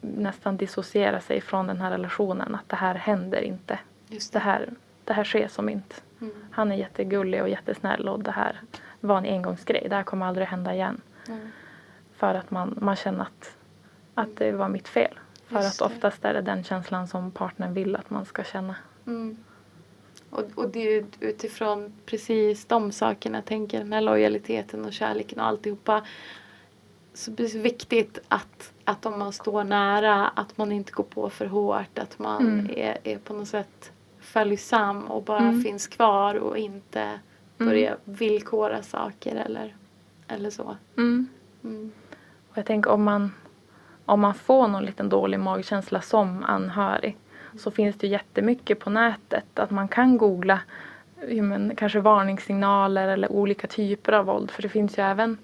nästan 0.00 0.56
dissociera 0.56 1.20
sig 1.20 1.40
från 1.40 1.66
den 1.66 1.80
här 1.80 1.90
relationen. 1.90 2.54
Att 2.54 2.68
det 2.68 2.76
här 2.76 2.94
händer 2.94 3.40
inte. 3.40 3.78
Just 4.08 4.32
det. 4.32 4.38
Det, 4.38 4.42
här, 4.42 4.68
det 5.04 5.12
här 5.12 5.24
sker 5.24 5.48
som 5.48 5.68
inte. 5.68 5.94
Mm. 6.20 6.34
Han 6.50 6.72
är 6.72 6.76
jättegullig 6.76 7.42
och 7.42 7.48
jättesnäll 7.48 8.08
och 8.08 8.22
det 8.22 8.30
här 8.30 8.60
var 9.00 9.18
en 9.18 9.24
engångsgrej. 9.24 9.86
Det 9.88 9.96
här 9.96 10.02
kommer 10.02 10.26
aldrig 10.26 10.46
hända 10.46 10.74
igen. 10.74 11.00
Mm. 11.28 11.50
För 12.16 12.34
att 12.34 12.50
man, 12.50 12.78
man 12.80 12.96
känner 12.96 13.22
att 13.22 13.56
att 14.14 14.36
det 14.36 14.52
var 14.52 14.68
mitt 14.68 14.88
fel. 14.88 15.18
För 15.46 15.62
Just 15.62 15.82
att 15.82 15.92
oftast 15.92 16.24
är 16.24 16.34
det 16.34 16.42
den 16.42 16.64
känslan 16.64 17.08
som 17.08 17.30
partnern 17.30 17.74
vill 17.74 17.96
att 17.96 18.10
man 18.10 18.24
ska 18.24 18.44
känna. 18.44 18.76
Mm. 19.06 19.36
Och, 20.32 20.44
och 20.54 20.68
det 20.68 20.96
är 20.96 21.04
utifrån 21.20 21.92
precis 22.06 22.64
de 22.64 22.92
sakerna 22.92 23.38
jag 23.38 23.44
tänker 23.44 23.78
den 23.78 23.92
här 23.92 24.00
lojaliteten 24.00 24.84
och 24.84 24.92
kärleken 24.92 25.40
och 25.40 25.46
alltihopa. 25.46 26.02
Så 27.14 27.30
det 27.30 27.54
är 27.54 27.58
viktigt 27.58 28.18
att, 28.28 28.72
att 28.84 29.06
om 29.06 29.18
man 29.18 29.32
står 29.32 29.64
nära 29.64 30.28
att 30.28 30.58
man 30.58 30.72
inte 30.72 30.92
går 30.92 31.04
på 31.04 31.30
för 31.30 31.46
hårt. 31.46 31.98
Att 31.98 32.18
man 32.18 32.42
mm. 32.42 32.70
är, 32.76 32.98
är 33.04 33.18
på 33.18 33.34
något 33.34 33.48
sätt 33.48 33.92
följsam 34.20 35.04
och 35.04 35.22
bara 35.22 35.38
mm. 35.38 35.62
finns 35.62 35.86
kvar 35.86 36.34
och 36.34 36.58
inte 36.58 37.00
mm. 37.00 37.20
börjar 37.58 37.96
villkora 38.04 38.82
saker 38.82 39.36
eller, 39.36 39.76
eller 40.28 40.50
så. 40.50 40.76
Mm. 40.96 41.28
Mm. 41.64 41.92
Och 42.50 42.58
jag 42.58 42.66
tänker 42.66 42.90
om 42.90 43.02
man, 43.02 43.32
om 44.04 44.20
man 44.20 44.34
får 44.34 44.68
någon 44.68 44.84
liten 44.84 45.08
dålig 45.08 45.40
magkänsla 45.40 46.00
som 46.00 46.44
anhörig 46.44 47.16
så 47.58 47.70
finns 47.70 47.96
det 47.96 48.06
jättemycket 48.06 48.80
på 48.80 48.90
nätet 48.90 49.58
att 49.58 49.70
man 49.70 49.88
kan 49.88 50.18
googla 50.18 50.60
men, 51.28 51.76
kanske 51.76 52.00
varningssignaler 52.00 53.08
eller 53.08 53.32
olika 53.32 53.66
typer 53.66 54.12
av 54.12 54.26
våld. 54.26 54.50
För 54.50 54.62
det 54.62 54.68
finns 54.68 54.98
ju 54.98 55.02
även 55.02 55.38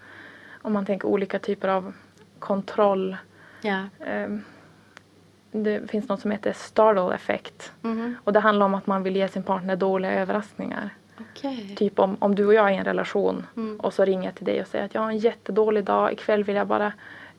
om 0.62 0.73
man 0.73 0.87
tänker 0.87 1.09
olika 1.09 1.38
typer 1.38 1.69
av 1.69 1.93
kontroll. 2.38 3.17
Ja. 3.61 3.85
Um, 4.25 4.45
det 5.50 5.91
finns 5.91 6.09
något 6.09 6.21
som 6.21 6.31
heter 6.31 6.53
startle 6.53 7.15
effect. 7.15 7.73
Mm. 7.85 8.17
Och 8.25 8.33
det 8.33 8.41
handlar 8.41 8.67
om 8.67 8.75
att 8.75 8.87
man 8.87 9.03
vill 9.03 9.17
ge 9.17 9.29
sin 9.29 9.43
partner 9.43 9.77
dåliga 9.77 10.12
överraskningar. 10.12 10.91
Okay. 11.21 11.77
Typ 11.77 11.99
om, 11.99 12.17
om 12.19 12.35
du 12.35 12.47
och 12.47 12.55
jag 12.55 12.69
är 12.69 12.73
i 12.73 12.77
en 12.77 12.85
relation 12.85 13.47
mm. 13.57 13.81
och 13.81 13.95
så 13.95 14.05
ringer 14.05 14.25
jag 14.25 14.35
till 14.35 14.47
dig 14.47 14.61
och 14.61 14.67
säger 14.67 14.85
att 14.85 14.95
jag 14.95 15.00
har 15.00 15.11
en 15.11 15.19
jättedålig 15.19 15.85
dag. 15.85 16.12
Ikväll 16.12 16.45
vill 16.45 16.57
jag 16.57 16.67
bara 16.67 16.93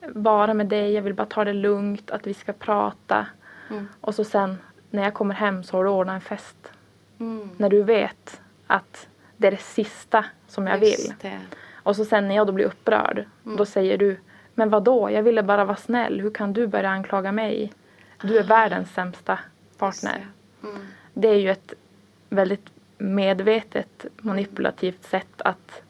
vara 0.07 0.53
med 0.53 0.67
dig. 0.67 0.93
Jag 0.93 1.01
vill 1.01 1.13
bara 1.13 1.27
ta 1.27 1.45
det 1.45 1.53
lugnt. 1.53 2.11
Att 2.11 2.27
vi 2.27 2.33
ska 2.33 2.53
prata. 2.53 3.25
Mm. 3.69 3.87
Och 4.01 4.15
så 4.15 4.23
sen 4.23 4.57
när 4.89 5.03
jag 5.03 5.13
kommer 5.13 5.35
hem 5.35 5.63
så 5.63 5.77
har 5.77 5.83
du 5.83 5.89
ordnat 5.89 6.15
en 6.15 6.21
fest. 6.21 6.71
Mm. 7.19 7.49
När 7.57 7.69
du 7.69 7.83
vet 7.83 8.41
att 8.67 9.07
det 9.37 9.47
är 9.47 9.51
det 9.51 9.61
sista 9.61 10.25
som 10.47 10.67
jag 10.67 10.83
Just 10.83 11.09
vill. 11.09 11.15
Det. 11.21 11.39
Och 11.73 11.95
så 11.95 12.05
sen 12.05 12.27
när 12.27 12.35
jag 12.35 12.47
då 12.47 12.53
blir 12.53 12.65
upprörd, 12.65 13.25
mm. 13.45 13.57
då 13.57 13.65
säger 13.65 13.97
du 13.97 14.19
Men 14.55 14.69
vad 14.69 14.83
då? 14.83 15.11
jag 15.11 15.23
ville 15.23 15.43
bara 15.43 15.65
vara 15.65 15.77
snäll. 15.77 16.21
Hur 16.21 16.31
kan 16.31 16.53
du 16.53 16.67
börja 16.67 16.89
anklaga 16.89 17.31
mig? 17.31 17.73
Du 18.21 18.37
är 18.37 18.43
ah. 18.43 18.47
världens 18.47 18.93
sämsta 18.93 19.39
partner. 19.77 20.27
Mm. 20.63 20.77
Det 21.13 21.27
är 21.27 21.35
ju 21.35 21.49
ett 21.49 21.73
väldigt 22.29 22.69
medvetet 22.97 24.05
manipulativt 24.17 25.03
sätt 25.03 25.41
att 25.41 25.81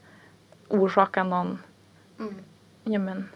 orsaka 0.68 1.24
någon 1.24 1.58
mm. 2.18 2.34
ja, 2.84 2.98
men, 2.98 3.28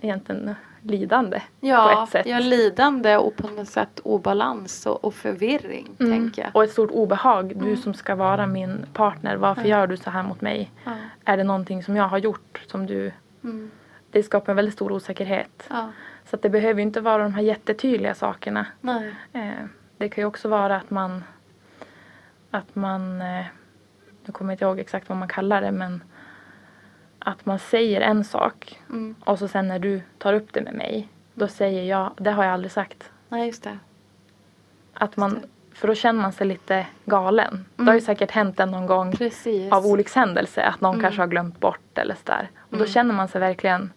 egentligen 0.00 0.54
lidande 0.82 1.42
ja, 1.60 1.92
på 1.94 2.02
ett 2.02 2.10
sätt. 2.10 2.26
Ja, 2.26 2.38
lidande 2.38 3.16
och 3.16 3.36
på 3.36 3.48
något 3.48 3.68
sätt 3.68 4.00
obalans 4.04 4.86
och, 4.86 5.04
och 5.04 5.14
förvirring. 5.14 5.88
Mm. 6.00 6.12
Tänker 6.12 6.42
jag. 6.42 6.56
Och 6.56 6.64
ett 6.64 6.70
stort 6.70 6.90
obehag. 6.90 7.56
Du 7.56 7.64
mm. 7.64 7.76
som 7.76 7.94
ska 7.94 8.14
vara 8.14 8.46
min 8.46 8.86
partner, 8.92 9.36
varför 9.36 9.62
gör 9.62 9.86
du 9.86 9.96
så 9.96 10.10
här 10.10 10.22
mot 10.22 10.40
mig? 10.40 10.70
Är 11.24 11.36
det 11.36 11.44
någonting 11.44 11.82
som 11.82 11.96
jag 11.96 12.08
har 12.08 12.18
gjort 12.18 12.64
som 12.66 12.86
du... 12.86 13.12
Mm. 13.44 13.70
Det 14.10 14.22
skapar 14.22 14.52
en 14.52 14.56
väldigt 14.56 14.74
stor 14.74 14.92
osäkerhet. 14.92 15.68
Så 16.30 16.36
det 16.36 16.48
behöver 16.48 16.82
inte 16.82 17.00
vara 17.00 17.22
de 17.22 17.34
här 17.34 17.42
jättetydliga 17.42 18.14
sakerna. 18.14 18.66
Nej. 18.80 19.14
Eh, 19.32 19.50
det 19.96 20.08
kan 20.08 20.22
ju 20.22 20.26
också 20.26 20.48
vara 20.48 20.76
att 20.76 20.90
man 20.90 21.22
att 22.50 22.74
man, 22.74 23.22
eh, 23.22 23.44
nu 24.24 24.32
kommer 24.32 24.52
jag 24.52 24.54
inte 24.54 24.64
ihåg 24.64 24.78
exakt 24.78 25.08
vad 25.08 25.18
man 25.18 25.28
kallar 25.28 25.62
det 25.62 25.72
men 25.72 26.02
att 27.24 27.46
man 27.46 27.58
säger 27.58 28.00
en 28.00 28.24
sak 28.24 28.78
mm. 28.88 29.14
och 29.24 29.38
så 29.38 29.48
sen 29.48 29.68
när 29.68 29.78
du 29.78 30.02
tar 30.18 30.32
upp 30.32 30.52
det 30.52 30.60
med 30.60 30.74
mig 30.74 31.08
då 31.34 31.48
säger 31.48 31.82
jag, 31.82 32.10
det 32.16 32.30
har 32.30 32.44
jag 32.44 32.52
aldrig 32.52 32.72
sagt. 32.72 33.10
Nej, 33.28 33.46
just 33.46 33.62
det. 33.62 33.78
Att 34.94 35.16
man, 35.16 35.40
för 35.74 35.88
då 35.88 35.94
känner 35.94 36.22
man 36.22 36.32
sig 36.32 36.46
lite 36.46 36.86
galen. 37.04 37.54
Mm. 37.54 37.66
Det 37.76 37.82
har 37.82 37.92
ju 37.92 37.98
mm. 37.98 38.06
säkert 38.06 38.30
hänt 38.30 38.60
en 38.60 38.70
någon 38.70 38.86
gång 38.86 39.12
Precis. 39.12 39.72
av 39.72 39.86
olyckshändelse 39.86 40.62
att 40.62 40.80
någon 40.80 40.94
mm. 40.94 41.02
kanske 41.02 41.22
har 41.22 41.26
glömt 41.26 41.60
bort 41.60 41.98
eller 41.98 42.14
sådär. 42.14 42.50
Och 42.58 42.70
då 42.70 42.76
mm. 42.76 42.88
känner 42.88 43.14
man 43.14 43.28
sig 43.28 43.40
verkligen 43.40 43.92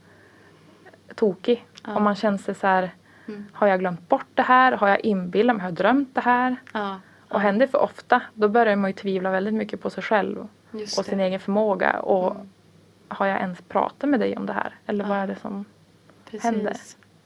tokig. 1.15 1.65
Ja. 1.83 1.95
Och 1.95 2.01
man 2.01 2.15
känner 2.15 2.37
sig 2.37 2.55
så 2.55 2.67
här, 2.67 2.91
mm. 3.27 3.45
har 3.53 3.67
jag 3.67 3.79
glömt 3.79 4.09
bort 4.09 4.27
det 4.33 4.41
här? 4.41 4.71
Har 4.71 4.87
jag 4.87 4.99
inbillat 4.99 5.55
mig? 5.55 5.61
Har 5.61 5.69
jag 5.69 5.77
drömt 5.77 6.15
det 6.15 6.21
här? 6.21 6.55
Ja. 6.73 6.99
Och 7.29 7.39
händer 7.41 7.65
det 7.65 7.71
för 7.71 7.81
ofta 7.81 8.21
då 8.33 8.49
börjar 8.49 8.75
man 8.75 8.89
ju 8.89 8.93
tvivla 8.93 9.31
väldigt 9.31 9.53
mycket 9.53 9.81
på 9.81 9.89
sig 9.89 10.03
själv 10.03 10.47
Just 10.71 10.99
och 10.99 11.05
sin 11.05 11.19
egen 11.19 11.39
förmåga. 11.39 11.99
Och. 11.99 12.35
Har 13.13 13.25
jag 13.25 13.39
ens 13.39 13.61
pratat 13.61 14.09
med 14.09 14.19
dig 14.19 14.37
om 14.37 14.45
det 14.45 14.53
här? 14.53 14.75
Eller 14.85 15.03
ja. 15.03 15.09
vad 15.09 15.17
är 15.17 15.27
det 15.27 15.35
som 15.35 15.65
Precis. 16.25 16.43
händer? 16.43 16.77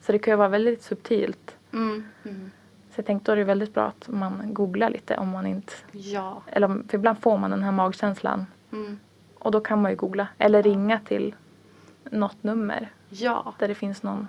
Så 0.02 0.12
det 0.12 0.19
kan 0.19 0.32
ju 0.32 0.38
vara 0.38 0.50
väldigt 0.50 0.84
subtilt. 0.84 1.56
Mm. 1.73 2.04
Mm. 2.23 2.52
Så 2.91 3.00
jag 3.00 3.06
tänkte 3.06 3.32
då 3.32 3.34
är 3.34 3.38
det 3.38 3.43
väldigt 3.43 3.73
bra 3.73 3.86
att 3.86 4.08
man 4.08 4.54
googlar 4.54 4.89
lite 4.89 5.17
om 5.17 5.30
man 5.30 5.47
inte... 5.47 5.73
Ja. 5.91 6.41
Eller 6.47 6.67
för 6.67 6.97
ibland 6.97 7.19
får 7.19 7.38
man 7.38 7.52
den 7.52 7.63
här 7.63 7.71
magkänslan. 7.71 8.45
Mm. 8.71 9.00
Och 9.39 9.52
då 9.52 9.60
kan 9.60 9.82
man 9.82 9.91
ju 9.91 9.97
googla. 9.97 10.28
Eller 10.38 10.63
ringa 10.63 11.00
till 11.00 11.36
något 12.04 12.43
nummer. 12.43 12.89
Ja. 13.10 13.54
Där 13.60 13.67
det 13.67 13.76
finns 13.76 14.04
någon 14.04 14.28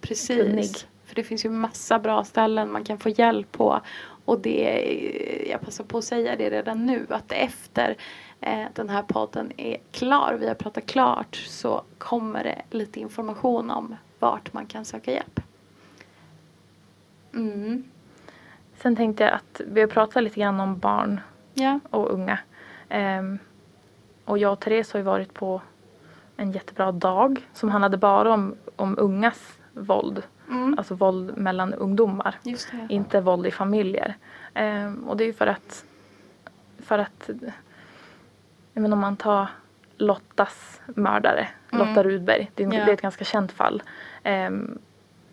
Precis. 0.00 0.36
kunnig. 0.36 0.70
För 1.04 1.14
det 1.14 1.22
finns 1.22 1.44
ju 1.44 1.50
massa 1.50 1.98
bra 1.98 2.24
ställen 2.24 2.72
man 2.72 2.84
kan 2.84 2.98
få 2.98 3.08
hjälp 3.08 3.52
på. 3.52 3.80
Och 4.30 4.40
det, 4.40 5.46
jag 5.50 5.60
passar 5.60 5.84
på 5.84 5.98
att 5.98 6.04
säga 6.04 6.36
det 6.36 6.50
redan 6.50 6.86
nu 6.86 7.06
att 7.08 7.32
efter 7.32 7.96
eh, 8.40 8.64
den 8.74 8.88
här 8.88 9.02
podden 9.02 9.52
är 9.56 9.76
klar, 9.90 10.36
vi 10.40 10.48
har 10.48 10.54
pratat 10.54 10.86
klart, 10.86 11.36
så 11.36 11.82
kommer 11.98 12.44
det 12.44 12.62
lite 12.70 13.00
information 13.00 13.70
om 13.70 13.96
vart 14.18 14.52
man 14.52 14.66
kan 14.66 14.84
söka 14.84 15.12
hjälp. 15.12 15.40
Mm. 17.34 17.84
Sen 18.76 18.96
tänkte 18.96 19.24
jag 19.24 19.32
att 19.32 19.60
vi 19.66 19.80
har 19.80 19.88
pratat 19.88 20.22
lite 20.22 20.40
grann 20.40 20.60
om 20.60 20.78
barn 20.78 21.20
ja. 21.54 21.80
och 21.90 22.10
unga. 22.10 22.38
Um, 22.90 23.38
och 24.24 24.38
jag 24.38 24.52
och 24.52 24.60
Therese 24.60 24.92
har 24.92 24.98
ju 24.98 25.04
varit 25.04 25.34
på 25.34 25.62
en 26.36 26.52
jättebra 26.52 26.92
dag 26.92 27.48
som 27.52 27.68
handlade 27.68 27.96
bara 27.96 28.34
om, 28.34 28.54
om 28.76 28.94
ungas 28.98 29.58
våld. 29.72 30.22
Mm. 30.50 30.74
Alltså 30.78 30.94
våld 30.94 31.36
mellan 31.36 31.74
ungdomar. 31.74 32.38
Inte 32.88 33.20
våld 33.20 33.46
i 33.46 33.50
familjer. 33.50 34.16
Um, 34.54 35.08
och 35.08 35.16
det 35.16 35.24
är 35.24 35.26
ju 35.26 35.32
för 35.32 35.46
att, 35.46 35.84
för 36.78 36.98
att 36.98 37.30
menar, 38.80 38.96
om 38.96 39.00
man 39.00 39.16
tar 39.16 39.48
Lottas 39.96 40.80
mördare, 40.86 41.48
mm. 41.72 41.88
Lotta 41.88 42.02
Rudberg, 42.02 42.50
det 42.54 42.64
är, 42.64 42.72
yeah. 42.72 42.86
det 42.86 42.92
är 42.92 42.94
ett 42.94 43.02
ganska 43.02 43.24
känt 43.24 43.52
fall. 43.52 43.82
Um, 44.24 44.78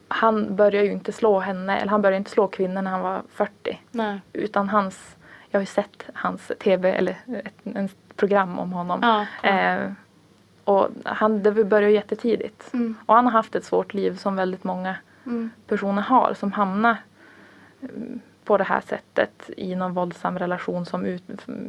han 0.07 0.55
började 0.55 0.87
ju 0.87 0.91
inte 0.91 1.11
slå 1.11 1.39
henne, 1.39 1.77
eller 1.77 1.91
han 1.91 2.01
började 2.01 2.17
inte 2.17 2.31
slå 2.31 2.47
kvinnor 2.47 2.81
när 2.81 2.91
han 2.91 3.01
var 3.01 3.21
40. 3.29 3.81
Nej. 3.91 4.21
Utan 4.33 4.69
hans, 4.69 5.15
jag 5.49 5.59
har 5.59 5.61
ju 5.61 5.65
sett 5.65 6.05
hans 6.13 6.51
tv, 6.59 6.91
eller 6.91 7.17
ett, 7.43 7.75
ett 7.75 8.15
program 8.15 8.59
om 8.59 8.73
honom. 8.73 8.99
Ja, 9.01 9.25
ja. 9.43 9.77
Uh, 9.77 9.91
och 10.63 10.89
han, 11.03 11.43
det 11.43 11.51
började 11.51 11.93
jättetidigt. 11.93 12.73
Mm. 12.73 12.95
Och 13.05 13.15
han 13.15 13.25
har 13.25 13.31
haft 13.31 13.55
ett 13.55 13.65
svårt 13.65 13.93
liv 13.93 14.17
som 14.17 14.35
väldigt 14.35 14.63
många 14.63 14.95
mm. 15.27 15.49
personer 15.67 16.01
har 16.01 16.33
som 16.33 16.51
hamnar 16.51 16.97
mm, 17.81 18.19
på 18.43 18.57
det 18.57 18.63
här 18.63 18.81
sättet 18.81 19.49
i 19.57 19.75
någon 19.75 19.93
våldsam 19.93 20.39
relation 20.39 20.85
som 20.85 21.05
ut, 21.05 21.23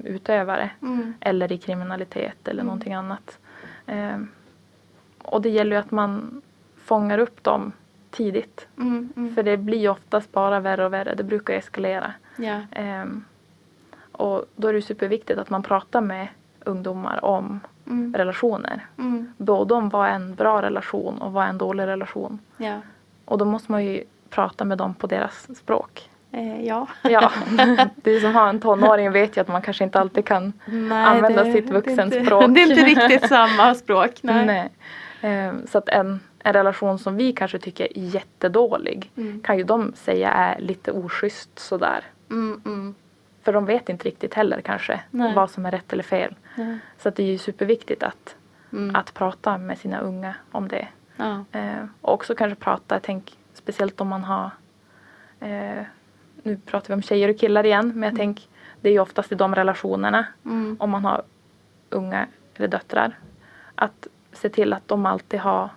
utövare. 0.04 0.70
Mm. 0.82 1.14
Eller 1.20 1.52
i 1.52 1.58
kriminalitet 1.58 2.48
eller 2.48 2.60
mm. 2.60 2.66
någonting 2.66 2.94
annat. 2.94 3.38
Eh, 3.86 4.18
och 5.22 5.42
det 5.42 5.48
gäller 5.48 5.76
ju 5.76 5.80
att 5.80 5.90
man 5.90 6.42
fångar 6.76 7.18
upp 7.18 7.44
dem 7.44 7.72
tidigt. 8.10 8.66
Mm, 8.76 9.12
mm. 9.16 9.34
För 9.34 9.42
det 9.42 9.56
blir 9.56 9.88
oftast 9.88 10.32
bara 10.32 10.60
värre 10.60 10.84
och 10.84 10.92
värre. 10.92 11.14
Det 11.14 11.24
brukar 11.24 11.54
eskalera. 11.54 12.12
Ja. 12.36 12.60
Eh, 12.70 13.04
och 14.12 14.44
då 14.56 14.68
är 14.68 14.72
det 14.72 14.82
superviktigt 14.82 15.38
att 15.38 15.50
man 15.50 15.62
pratar 15.62 16.00
med 16.00 16.28
ungdomar 16.64 17.24
om 17.24 17.60
mm. 17.86 18.14
relationer. 18.14 18.86
Mm. 18.98 19.32
Både 19.36 19.74
om 19.74 19.88
vad 19.88 20.08
är 20.08 20.12
en 20.12 20.34
bra 20.34 20.62
relation 20.62 21.18
och 21.18 21.32
vad 21.32 21.44
är 21.44 21.48
en 21.48 21.58
dålig 21.58 21.86
relation. 21.86 22.38
Ja. 22.56 22.80
Och 23.28 23.38
då 23.38 23.44
måste 23.44 23.72
man 23.72 23.84
ju 23.84 24.04
prata 24.30 24.64
med 24.64 24.78
dem 24.78 24.94
på 24.94 25.06
deras 25.06 25.58
språk. 25.58 26.10
Eh, 26.32 26.64
ja. 26.64 26.86
ja. 27.02 27.32
Du 27.94 28.20
som 28.20 28.34
har 28.34 28.48
en 28.48 28.60
tonåring 28.60 29.12
vet 29.12 29.36
ju 29.36 29.40
att 29.40 29.48
man 29.48 29.62
kanske 29.62 29.84
inte 29.84 30.00
alltid 30.00 30.24
kan 30.24 30.52
nej, 30.66 31.04
använda 31.04 31.44
det, 31.44 31.52
sitt 31.52 31.70
vuxenspråk. 31.70 32.44
Det 32.54 32.62
är 32.62 32.70
inte 32.70 32.84
riktigt 32.84 33.28
samma 33.28 33.74
språk. 33.74 34.10
Nej. 34.22 34.46
nej. 34.46 34.70
Eh, 35.32 35.54
så 35.66 35.78
att 35.78 35.88
en, 35.88 36.20
en 36.38 36.52
relation 36.52 36.98
som 36.98 37.16
vi 37.16 37.32
kanske 37.32 37.58
tycker 37.58 37.98
är 37.98 38.02
jättedålig 38.02 39.10
mm. 39.16 39.40
kan 39.40 39.58
ju 39.58 39.64
de 39.64 39.92
säga 39.94 40.30
är 40.30 40.60
lite 40.60 40.92
oschysst 40.92 41.58
sådär. 41.58 42.04
Mm, 42.30 42.60
mm. 42.66 42.94
För 43.42 43.52
de 43.52 43.64
vet 43.64 43.88
inte 43.88 44.04
riktigt 44.08 44.34
heller 44.34 44.60
kanske 44.60 45.00
Nej. 45.10 45.34
vad 45.34 45.50
som 45.50 45.66
är 45.66 45.70
rätt 45.70 45.92
eller 45.92 46.02
fel. 46.02 46.34
Så 46.98 47.10
det 47.10 47.22
är 47.22 47.26
ju 47.26 47.38
superviktigt 47.38 48.02
att, 48.02 48.36
mm. 48.72 48.96
att 48.96 49.14
prata 49.14 49.58
med 49.58 49.78
sina 49.78 50.00
unga 50.00 50.34
om 50.52 50.68
det. 50.68 50.88
Ja. 51.18 51.44
Eh, 51.52 51.84
och 52.00 52.12
också 52.12 52.34
kanske 52.34 52.54
prata, 52.54 53.00
tänker 53.00 53.34
speciellt 53.54 54.00
om 54.00 54.08
man 54.08 54.24
har 54.24 54.50
eh, 55.40 55.82
nu 56.42 56.56
pratar 56.56 56.88
vi 56.88 56.94
om 56.94 57.02
tjejer 57.02 57.28
och 57.28 57.38
killar 57.38 57.66
igen 57.66 57.86
men 57.86 58.02
jag 58.02 58.10
mm. 58.10 58.16
tänker 58.16 58.44
det 58.80 58.88
är 58.88 58.92
ju 58.92 59.00
oftast 59.00 59.32
i 59.32 59.34
de 59.34 59.54
relationerna 59.54 60.26
mm. 60.44 60.76
om 60.80 60.90
man 60.90 61.04
har 61.04 61.22
unga 61.90 62.26
eller 62.54 62.68
döttrar 62.68 63.18
att 63.74 64.06
se 64.32 64.48
till 64.48 64.72
att 64.72 64.88
de 64.88 65.06
alltid 65.06 65.40
har 65.40 65.70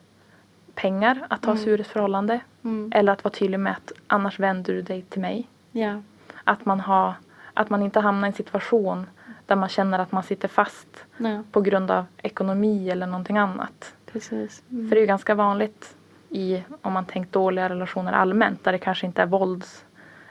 pengar 0.76 1.26
att 1.30 1.42
ta 1.42 1.56
sig 1.56 1.64
mm. 1.64 1.74
ur 1.74 1.82
ett 1.82 1.88
förhållande. 1.88 2.40
Mm. 2.64 2.92
Eller 2.96 3.14
att 3.14 3.24
vara 3.24 3.34
tydlig 3.34 3.60
med 3.60 3.72
att 3.72 3.92
annars 4.08 4.40
vänder 4.40 4.74
du 4.74 4.82
dig 4.82 5.02
till 5.02 5.22
mig. 5.22 5.48
Ja. 5.72 6.02
Att, 6.44 6.66
man 6.66 6.80
har, 6.80 7.14
att 7.54 7.70
man 7.70 7.82
inte 7.82 8.00
hamnar 8.00 8.28
i 8.28 8.30
en 8.30 8.34
situation 8.34 9.06
där 9.46 9.56
man 9.56 9.70
känner 9.70 10.00
att 10.00 10.12
man 10.12 10.24
sitter 10.24 10.48
fast 10.48 11.06
ja. 11.18 11.44
på 11.52 11.62
grund 11.62 11.92
av 11.92 12.06
ekonomi 12.18 12.90
eller 12.90 13.08
någonting 13.08 13.38
annat. 13.38 13.94
Precis. 14.12 14.64
Mm. 14.72 14.90
För 14.90 14.96
det 14.96 15.00
är 15.00 15.02
ju 15.02 15.08
ganska 15.08 15.36
vanligt 15.36 15.96
i, 16.30 16.64
om 16.82 16.94
man 16.94 17.06
tänkt 17.06 17.32
dåliga 17.32 17.70
relationer 17.70 18.14
allmänt, 18.14 18.64
där 18.64 18.72
det 18.72 18.78
kanske 18.78 19.06
inte 19.06 19.22
är 19.22 19.26
vålds, 19.26 19.86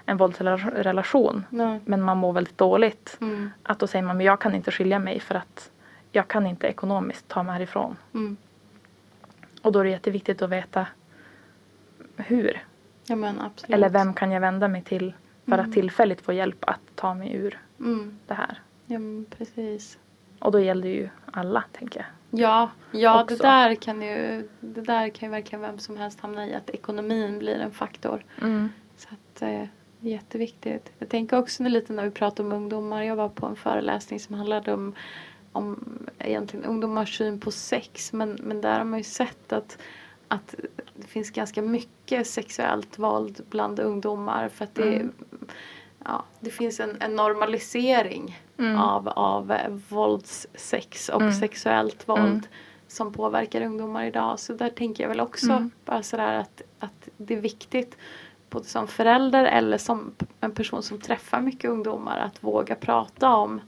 en 0.07 0.17
våldsrelation, 0.17 1.45
Nej. 1.51 1.81
men 1.85 2.03
man 2.03 2.19
mår 2.19 2.33
väldigt 2.33 2.59
dåligt. 2.59 3.19
Mm. 3.21 3.51
Att 3.63 3.79
då 3.79 3.87
säger 3.87 4.05
man, 4.05 4.17
men 4.17 4.27
jag 4.27 4.41
kan 4.41 4.55
inte 4.55 4.71
skilja 4.71 4.99
mig 4.99 5.21
för 5.21 5.35
att 5.35 5.71
jag 6.13 6.29
kan 6.29 6.47
inte 6.47 6.67
ekonomiskt 6.67 7.29
ta 7.29 7.43
mig 7.43 7.53
härifrån. 7.53 7.97
Mm. 8.15 8.37
Och 9.63 9.73
då 9.73 9.79
är 9.79 9.85
det 9.85 9.91
jätteviktigt 9.91 10.43
att 10.43 10.51
veta 10.51 10.87
hur. 12.17 12.65
Ja. 13.07 13.51
Eller 13.69 13.89
vem 13.89 14.15
kan 14.15 14.31
jag 14.31 14.41
vända 14.41 14.69
mig 14.69 14.83
till 14.83 15.13
för 15.45 15.53
mm. 15.53 15.67
att 15.67 15.73
tillfälligt 15.73 16.21
få 16.21 16.33
hjälp 16.33 16.65
att 16.67 16.81
ta 16.95 17.15
mig 17.15 17.35
ur 17.35 17.59
mm. 17.79 18.19
det 18.27 18.35
här. 18.35 18.61
Ja, 18.87 18.99
precis. 19.39 19.99
Och 20.39 20.53
då 20.53 20.61
gäller 20.61 20.83
det 20.83 20.95
ju 20.95 21.09
alla, 21.33 21.65
tänker 21.73 22.01
jag. 22.01 22.07
Ja, 22.31 22.71
ja 22.93 23.25
det, 23.29 23.37
där 23.37 23.75
kan 23.75 24.03
ju, 24.03 24.49
det 24.61 24.81
där 24.81 25.09
kan 25.09 25.29
ju 25.29 25.31
verkligen 25.31 25.61
vem 25.61 25.79
som 25.79 25.97
helst 25.97 26.21
hamna 26.21 26.47
i. 26.47 26.55
Att 26.55 26.71
ekonomin 26.71 27.39
blir 27.39 27.59
en 27.59 27.73
faktor. 27.73 28.25
Mm. 28.43 28.69
Så 28.97 29.09
att, 29.09 29.43
eh, 29.43 29.65
jätteviktigt. 30.01 30.93
Jag 30.99 31.09
tänker 31.09 31.39
också 31.39 31.63
lite 31.63 31.93
när 31.93 32.05
vi 32.05 32.11
pratar 32.11 32.45
om 32.45 32.53
ungdomar. 32.53 33.03
Jag 33.03 33.17
var 33.17 33.29
på 33.29 33.47
en 33.47 33.57
föreläsning 33.57 34.21
som 34.21 34.35
handlade 34.35 34.73
om 34.73 34.95
om 35.53 35.99
egentligen 36.19 36.65
ungdomars 36.65 37.19
syn 37.19 37.41
på 37.41 37.51
sex 37.51 38.13
men, 38.13 38.39
men 38.43 38.61
där 38.61 38.79
har 38.79 38.85
man 38.85 38.99
ju 38.99 39.05
sett 39.05 39.53
att, 39.53 39.79
att 40.29 40.55
det 40.95 41.07
finns 41.07 41.31
ganska 41.31 41.63
mycket 41.63 42.27
sexuellt 42.27 42.99
våld 42.99 43.41
bland 43.51 43.81
ungdomar 43.81 44.49
för 44.49 44.65
att 44.65 44.75
det, 44.75 44.97
mm. 44.97 45.13
ja, 46.05 46.25
det 46.41 46.51
finns 46.51 46.81
en, 46.81 46.97
en 47.01 47.17
normalisering 47.17 48.41
mm. 48.61 48.77
av, 48.77 49.09
av 49.09 49.55
våldssex 49.89 51.09
och 51.09 51.21
mm. 51.21 51.33
sexuellt 51.33 52.09
våld 52.09 52.23
mm. 52.23 52.43
som 52.89 53.13
påverkar 53.13 53.63
ungdomar 53.63 54.05
idag. 54.05 54.39
Så 54.39 54.53
där 54.53 54.69
tänker 54.69 55.05
jag 55.05 55.09
väl 55.09 55.21
också 55.21 55.51
mm. 55.51 55.71
bara 55.85 56.03
sådär 56.03 56.35
att, 56.35 56.63
att 56.79 57.09
det 57.17 57.35
är 57.37 57.41
viktigt 57.41 57.97
både 58.51 58.65
som 58.65 58.89
förälder 58.89 59.45
eller 59.45 59.79
som 59.79 60.15
en 60.41 60.53
person 60.53 60.83
som 60.83 61.01
träffar 61.01 61.41
mycket 61.41 61.71
ungdomar 61.71 62.19
att 62.19 62.45
våga 62.45 62.75
prata 62.75 63.29
om 63.29 63.61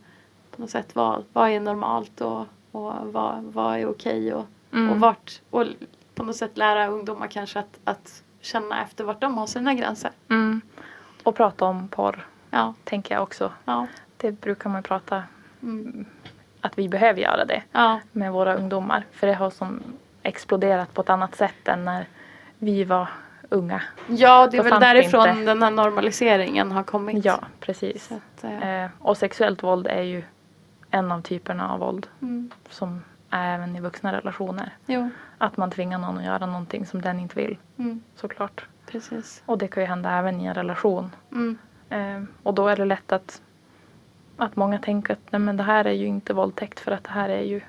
på 0.50 0.60
något 0.60 0.70
sätt 0.70 0.94
vad, 0.94 1.24
vad 1.32 1.50
är 1.50 1.60
normalt 1.60 2.20
och, 2.20 2.40
och 2.70 2.92
vad, 3.12 3.42
vad 3.42 3.78
är 3.78 3.86
okej 3.86 4.34
och, 4.34 4.46
mm. 4.72 4.90
och 4.90 5.00
vart 5.00 5.40
och 5.50 5.66
på 6.14 6.22
något 6.22 6.36
sätt 6.36 6.56
lära 6.56 6.86
ungdomar 6.86 7.26
kanske 7.26 7.58
att, 7.58 7.80
att 7.84 8.22
känna 8.40 8.82
efter 8.82 9.04
vart 9.04 9.20
de 9.20 9.38
har 9.38 9.46
sina 9.46 9.74
gränser. 9.74 10.10
Mm. 10.28 10.60
Och 11.22 11.34
prata 11.34 11.64
om 11.64 11.88
porr, 11.88 12.26
ja. 12.50 12.74
tänker 12.84 13.14
jag 13.14 13.22
också. 13.22 13.52
Ja. 13.64 13.86
Det 14.22 14.32
brukar 14.32 14.70
man 14.70 14.82
prata 14.82 15.22
mm. 15.62 16.04
att 16.60 16.78
vi 16.78 16.88
behöver 16.88 17.20
göra 17.20 17.44
det 17.44 17.62
ja. 17.72 18.00
med 18.12 18.32
våra 18.32 18.54
ungdomar. 18.54 19.04
För 19.12 19.26
det 19.26 19.34
har 19.34 19.50
som 19.50 19.82
exploderat 20.22 20.94
på 20.94 21.00
ett 21.00 21.10
annat 21.10 21.34
sätt 21.34 21.68
än 21.68 21.84
när 21.84 22.06
vi 22.58 22.84
var 22.84 23.08
unga. 23.48 23.82
Ja, 24.06 24.48
det 24.50 24.56
är 24.56 24.62
väl 24.62 24.80
därifrån 24.80 25.28
inte... 25.28 25.44
den 25.44 25.62
här 25.62 25.70
normaliseringen 25.70 26.72
har 26.72 26.82
kommit. 26.82 27.24
Ja, 27.24 27.40
precis. 27.60 28.12
Att, 28.12 28.44
eh. 28.44 28.86
och 28.98 29.16
sexuellt 29.16 29.62
våld 29.62 29.86
är 29.86 30.02
ju 30.02 30.22
en 30.90 31.12
av 31.12 31.22
typerna 31.22 31.72
av 31.72 31.80
våld 31.80 32.06
mm. 32.20 32.50
som 32.70 33.02
är 33.30 33.54
även 33.54 33.76
i 33.76 33.80
vuxna 33.80 34.12
relationer. 34.12 34.70
Jo. 34.86 35.10
Att 35.38 35.56
man 35.56 35.70
tvingar 35.70 35.98
någon 35.98 36.18
att 36.18 36.24
göra 36.24 36.46
någonting 36.46 36.86
som 36.86 37.02
den 37.02 37.20
inte 37.20 37.36
vill. 37.36 37.58
Mm. 37.78 38.02
Såklart. 38.16 38.66
Precis. 38.86 39.42
Och 39.46 39.58
det 39.58 39.68
kan 39.68 39.82
ju 39.82 39.86
hända 39.86 40.10
även 40.10 40.40
i 40.40 40.44
en 40.44 40.54
relation. 40.54 41.10
Mm. 41.32 41.58
Eh, 41.88 42.22
och 42.42 42.54
då 42.54 42.68
är 42.68 42.76
det 42.76 42.84
lätt 42.84 43.12
att, 43.12 43.42
att 44.42 44.56
många 44.56 44.78
tänker 44.78 45.12
att 45.12 45.32
nej, 45.32 45.40
men 45.40 45.56
det 45.56 45.62
här 45.62 45.84
är 45.84 45.92
ju 45.92 46.06
inte 46.06 46.34
våldtäkt 46.34 46.80
för 46.80 46.92
att 46.92 47.04
det 47.04 47.10
här 47.10 47.28
är 47.28 47.42
ju 47.42 47.60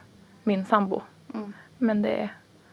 min 0.44 0.66
sambo. 0.66 1.02
Mm. 1.34 1.54
Men 1.78 2.02
det 2.02 2.10
är, 2.10 2.30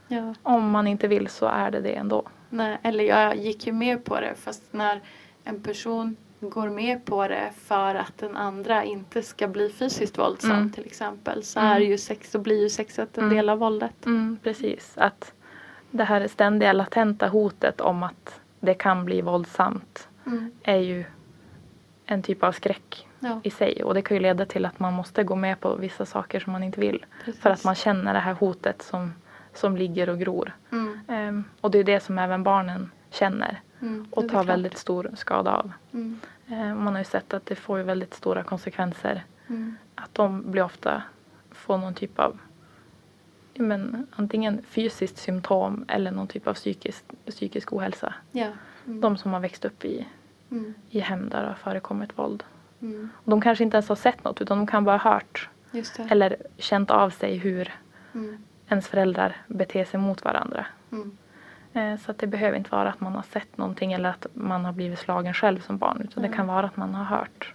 ja. 0.08 0.34
om 0.42 0.70
man 0.70 0.86
inte 0.86 1.08
vill 1.08 1.28
så 1.28 1.46
är 1.46 1.70
det 1.70 1.80
det 1.80 1.94
ändå. 1.94 2.22
Nej, 2.48 2.78
eller 2.82 3.04
jag 3.04 3.36
gick 3.36 3.66
ju 3.66 3.72
med 3.72 4.04
på 4.04 4.20
det 4.20 4.34
fast 4.34 4.62
när 4.72 5.00
en 5.44 5.62
person 5.62 6.16
går 6.40 6.68
med 6.68 7.04
på 7.04 7.28
det 7.28 7.50
för 7.56 7.94
att 7.94 8.18
den 8.18 8.36
andra 8.36 8.84
inte 8.84 9.22
ska 9.22 9.48
bli 9.48 9.70
fysiskt 9.70 10.18
våldsam 10.18 10.50
mm. 10.50 10.72
till 10.72 10.86
exempel 10.86 11.42
så 11.42 11.60
mm. 11.60 11.72
är 11.72 11.80
ju 11.80 11.98
sex, 11.98 12.30
så 12.30 12.38
blir 12.38 12.62
ju 12.62 12.70
sexet 12.70 13.18
en 13.18 13.24
mm. 13.24 13.36
del 13.36 13.48
av 13.48 13.58
våldet. 13.58 14.06
Mm, 14.06 14.38
precis, 14.42 14.92
att 14.96 15.32
det 15.90 16.04
här 16.04 16.28
ständiga 16.28 16.72
latenta 16.72 17.28
hotet 17.28 17.80
om 17.80 18.02
att 18.02 18.40
det 18.60 18.74
kan 18.74 19.04
bli 19.04 19.20
våldsamt 19.20 20.08
mm. 20.26 20.50
är 20.62 20.76
ju 20.76 21.04
en 22.06 22.22
typ 22.22 22.44
av 22.44 22.52
skräck 22.52 23.06
ja. 23.20 23.40
i 23.42 23.50
sig 23.50 23.84
och 23.84 23.94
det 23.94 24.02
kan 24.02 24.16
ju 24.16 24.22
leda 24.22 24.46
till 24.46 24.66
att 24.66 24.78
man 24.80 24.92
måste 24.92 25.24
gå 25.24 25.34
med 25.34 25.60
på 25.60 25.74
vissa 25.74 26.06
saker 26.06 26.40
som 26.40 26.52
man 26.52 26.62
inte 26.62 26.80
vill 26.80 27.04
precis. 27.24 27.40
för 27.40 27.50
att 27.50 27.64
man 27.64 27.74
känner 27.74 28.14
det 28.14 28.20
här 28.20 28.32
hotet 28.34 28.82
som, 28.82 29.12
som 29.54 29.76
ligger 29.76 30.08
och 30.08 30.18
gror. 30.18 30.52
Um, 30.70 31.44
och 31.60 31.70
det 31.70 31.78
är 31.78 31.84
det 31.84 32.00
som 32.00 32.18
även 32.18 32.42
barnen 32.42 32.90
känner 33.10 33.60
mm, 33.80 34.06
och 34.10 34.28
tar 34.28 34.44
väldigt 34.44 34.78
stor 34.78 35.10
skada 35.14 35.56
av. 35.56 35.72
Mm. 35.92 36.20
Eh, 36.46 36.74
man 36.74 36.92
har 36.92 36.98
ju 36.98 37.04
sett 37.04 37.34
att 37.34 37.46
det 37.46 37.54
får 37.54 37.78
väldigt 37.78 38.14
stora 38.14 38.42
konsekvenser. 38.42 39.24
Mm. 39.48 39.76
Att 39.94 40.14
de 40.14 40.50
blir 40.50 40.62
ofta 40.62 41.02
får 41.50 41.78
någon 41.78 41.94
typ 41.94 42.18
av 42.18 42.38
men, 43.54 44.06
antingen 44.10 44.62
fysiskt 44.62 45.18
symptom 45.18 45.84
eller 45.88 46.10
någon 46.10 46.28
typ 46.28 46.46
av 46.46 46.54
psykisk, 46.54 47.04
psykisk 47.26 47.72
ohälsa. 47.72 48.14
Ja. 48.32 48.48
Mm. 48.86 49.00
De 49.00 49.16
som 49.16 49.32
har 49.32 49.40
växt 49.40 49.64
upp 49.64 49.84
i, 49.84 50.06
mm. 50.50 50.74
i 50.90 51.00
hem 51.00 51.28
där 51.28 51.42
det 51.42 51.48
har 51.48 51.54
förekommit 51.54 52.18
våld. 52.18 52.44
Mm. 52.80 53.08
Och 53.14 53.30
de 53.30 53.40
kanske 53.40 53.64
inte 53.64 53.76
ens 53.76 53.88
har 53.88 53.96
sett 53.96 54.24
något 54.24 54.40
utan 54.40 54.58
de 54.58 54.66
kan 54.66 54.84
bara 54.84 54.96
ha 54.96 55.12
hört 55.12 55.48
eller 56.10 56.36
känt 56.56 56.90
av 56.90 57.10
sig 57.10 57.36
hur 57.36 57.72
mm. 58.14 58.44
ens 58.68 58.88
föräldrar 58.88 59.36
beter 59.46 59.84
sig 59.84 60.00
mot 60.00 60.24
varandra. 60.24 60.66
Mm. 60.92 61.16
Eh, 61.72 62.00
så 62.00 62.10
att 62.10 62.18
det 62.18 62.26
behöver 62.26 62.58
inte 62.58 62.70
vara 62.70 62.88
att 62.88 63.00
man 63.00 63.12
har 63.12 63.22
sett 63.22 63.58
någonting 63.58 63.92
eller 63.92 64.08
att 64.08 64.26
man 64.34 64.64
har 64.64 64.72
blivit 64.72 64.98
slagen 64.98 65.34
själv 65.34 65.60
som 65.60 65.78
barn. 65.78 66.00
Utan 66.04 66.22
det 66.22 66.28
kan 66.28 66.46
vara 66.46 66.66
att 66.66 66.76
man 66.76 66.94
har 66.94 67.04
hört 67.04 67.54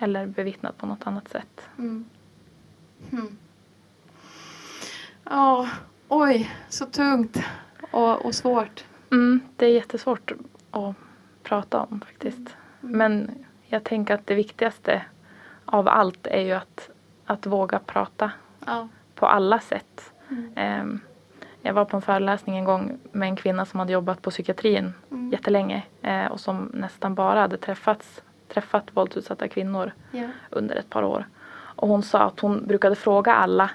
eller 0.00 0.26
bevittnat 0.26 0.78
på 0.78 0.86
något 0.86 1.06
annat 1.06 1.28
sätt. 1.28 1.68
Mm. 1.78 2.04
Mm. 3.12 3.36
Ja, 5.24 5.68
oj, 6.08 6.50
så 6.68 6.86
tungt 6.86 7.38
och, 7.90 8.26
och 8.26 8.34
svårt. 8.34 8.84
Mm, 9.12 9.40
det 9.56 9.66
är 9.66 9.70
jättesvårt 9.70 10.32
att 10.70 10.94
prata 11.42 11.80
om 11.80 12.00
faktiskt. 12.00 12.56
Mm. 12.82 12.98
Men 12.98 13.44
jag 13.66 13.84
tänker 13.84 14.14
att 14.14 14.26
det 14.26 14.34
viktigaste 14.34 15.02
av 15.64 15.88
allt 15.88 16.26
är 16.26 16.40
ju 16.40 16.52
att, 16.52 16.90
att 17.26 17.46
våga 17.46 17.78
prata 17.78 18.30
ja. 18.66 18.88
på 19.14 19.26
alla 19.26 19.60
sätt. 19.60 20.12
Um, 20.56 21.00
jag 21.62 21.74
var 21.74 21.84
på 21.84 21.96
en 21.96 22.02
föreläsning 22.02 22.56
en 22.56 22.64
gång 22.64 22.98
med 23.12 23.28
en 23.28 23.36
kvinna 23.36 23.64
som 23.64 23.80
hade 23.80 23.92
jobbat 23.92 24.22
på 24.22 24.30
psykiatrin 24.30 24.94
mm. 25.10 25.32
jättelänge 25.32 25.82
eh, 26.02 26.26
och 26.26 26.40
som 26.40 26.70
nästan 26.74 27.14
bara 27.14 27.40
hade 27.40 27.56
träffats, 27.56 28.22
träffat 28.48 28.84
våldsutsatta 28.92 29.48
kvinnor 29.48 29.92
yeah. 30.12 30.30
under 30.50 30.76
ett 30.76 30.90
par 30.90 31.02
år. 31.02 31.26
Och 31.52 31.88
hon 31.88 32.02
sa 32.02 32.18
att 32.18 32.40
hon 32.40 32.66
brukade 32.66 32.96
fråga 32.96 33.34
alla 33.34 33.70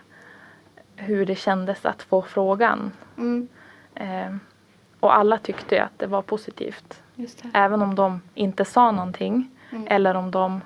hur 0.95 1.25
det 1.25 1.35
kändes 1.35 1.85
att 1.85 2.03
få 2.03 2.21
frågan. 2.21 2.91
Mm. 3.17 3.47
Eh, 3.95 4.35
och 4.99 5.15
alla 5.15 5.37
tyckte 5.37 5.83
att 5.83 5.99
det 5.99 6.07
var 6.07 6.21
positivt. 6.21 7.01
Det. 7.15 7.51
Även 7.53 7.81
om 7.81 7.95
de 7.95 8.21
inte 8.33 8.65
sa 8.65 8.91
någonting 8.91 9.49
mm. 9.71 9.87
eller 9.89 10.15
om 10.15 10.31
de 10.31 10.61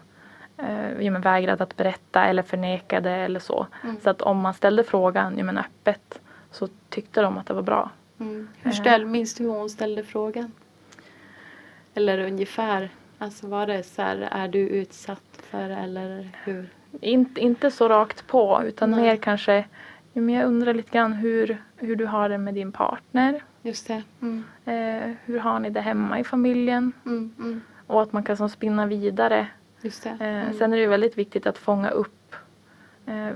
eh, 0.58 1.20
vägrade 1.20 1.63
att 1.63 1.78
berätta 1.78 2.26
eller 2.26 2.44
förnekade 2.44 3.12
eller 3.12 3.39
så. 3.39 3.68
Mm. 3.84 3.96
Så 4.04 4.10
att 4.10 4.22
om 4.22 4.38
man 4.38 4.54
ställde 4.54 4.84
frågan 4.84 5.38
ja, 5.38 5.44
men 5.44 5.58
öppet 5.58 6.20
så 6.52 6.68
tyckte 6.89 7.22
de 7.22 7.38
att 7.38 7.46
det 7.46 7.54
var 7.54 7.62
bra. 7.62 7.89
Mm. 8.20 8.48
Hur 8.62 8.72
ställ, 8.72 9.06
minns 9.06 9.34
du 9.34 9.44
hur 9.44 9.52
hon 9.52 9.70
ställde 9.70 10.04
frågan? 10.04 10.52
Eller 11.94 12.20
ungefär, 12.20 12.89
alltså 13.18 13.48
var 13.48 13.68
det 13.68 13.84
så 13.84 14.02
här, 14.02 14.28
är 14.32 14.48
du 14.48 14.60
utsatt 14.60 15.22
för 15.50 15.70
eller 15.70 16.30
hur? 16.44 16.70
Inte, 17.02 17.41
inte 17.41 17.72
så 17.72 17.89
rakt 17.89 18.28
på 18.28 18.62
utan 18.65 18.91
Nej. 18.91 19.02
mer 19.02 19.18
kanske, 19.18 19.65
men 20.13 20.30
jag 20.30 20.46
undrar 20.46 20.74
lite 20.74 20.91
grann 20.91 21.13
hur, 21.13 21.63
hur 21.76 21.96
du 21.96 22.06
har 22.06 22.30
det 22.30 22.38
med 22.38 22.54
din 22.54 22.72
partner. 22.72 23.41
Just 23.62 23.88
det. 23.88 24.04
Mm. 24.22 24.44
Eh, 24.65 25.15
hur 25.26 25.39
har 25.39 25.60
ni 25.60 25.70
det 25.70 25.82
hemma 25.82 26.20
i 26.20 26.24
familjen? 26.24 26.91
Mm, 27.06 27.34
mm. 27.39 27.62
Och 27.88 28.02
att 28.02 28.13
man 28.13 28.24
kan 28.24 28.38
som 28.38 28.50
spinna 28.50 28.86
vidare. 28.86 29.48
Eh, 29.84 30.21
mm. 30.21 30.54
sen 30.54 30.74
är 30.74 30.78
det 30.78 30.88
väldigt 30.88 31.17
viktigt 31.17 31.48
att 31.48 31.58
fånga 31.58 31.89
upp 31.89 32.36
eh, 33.06 33.36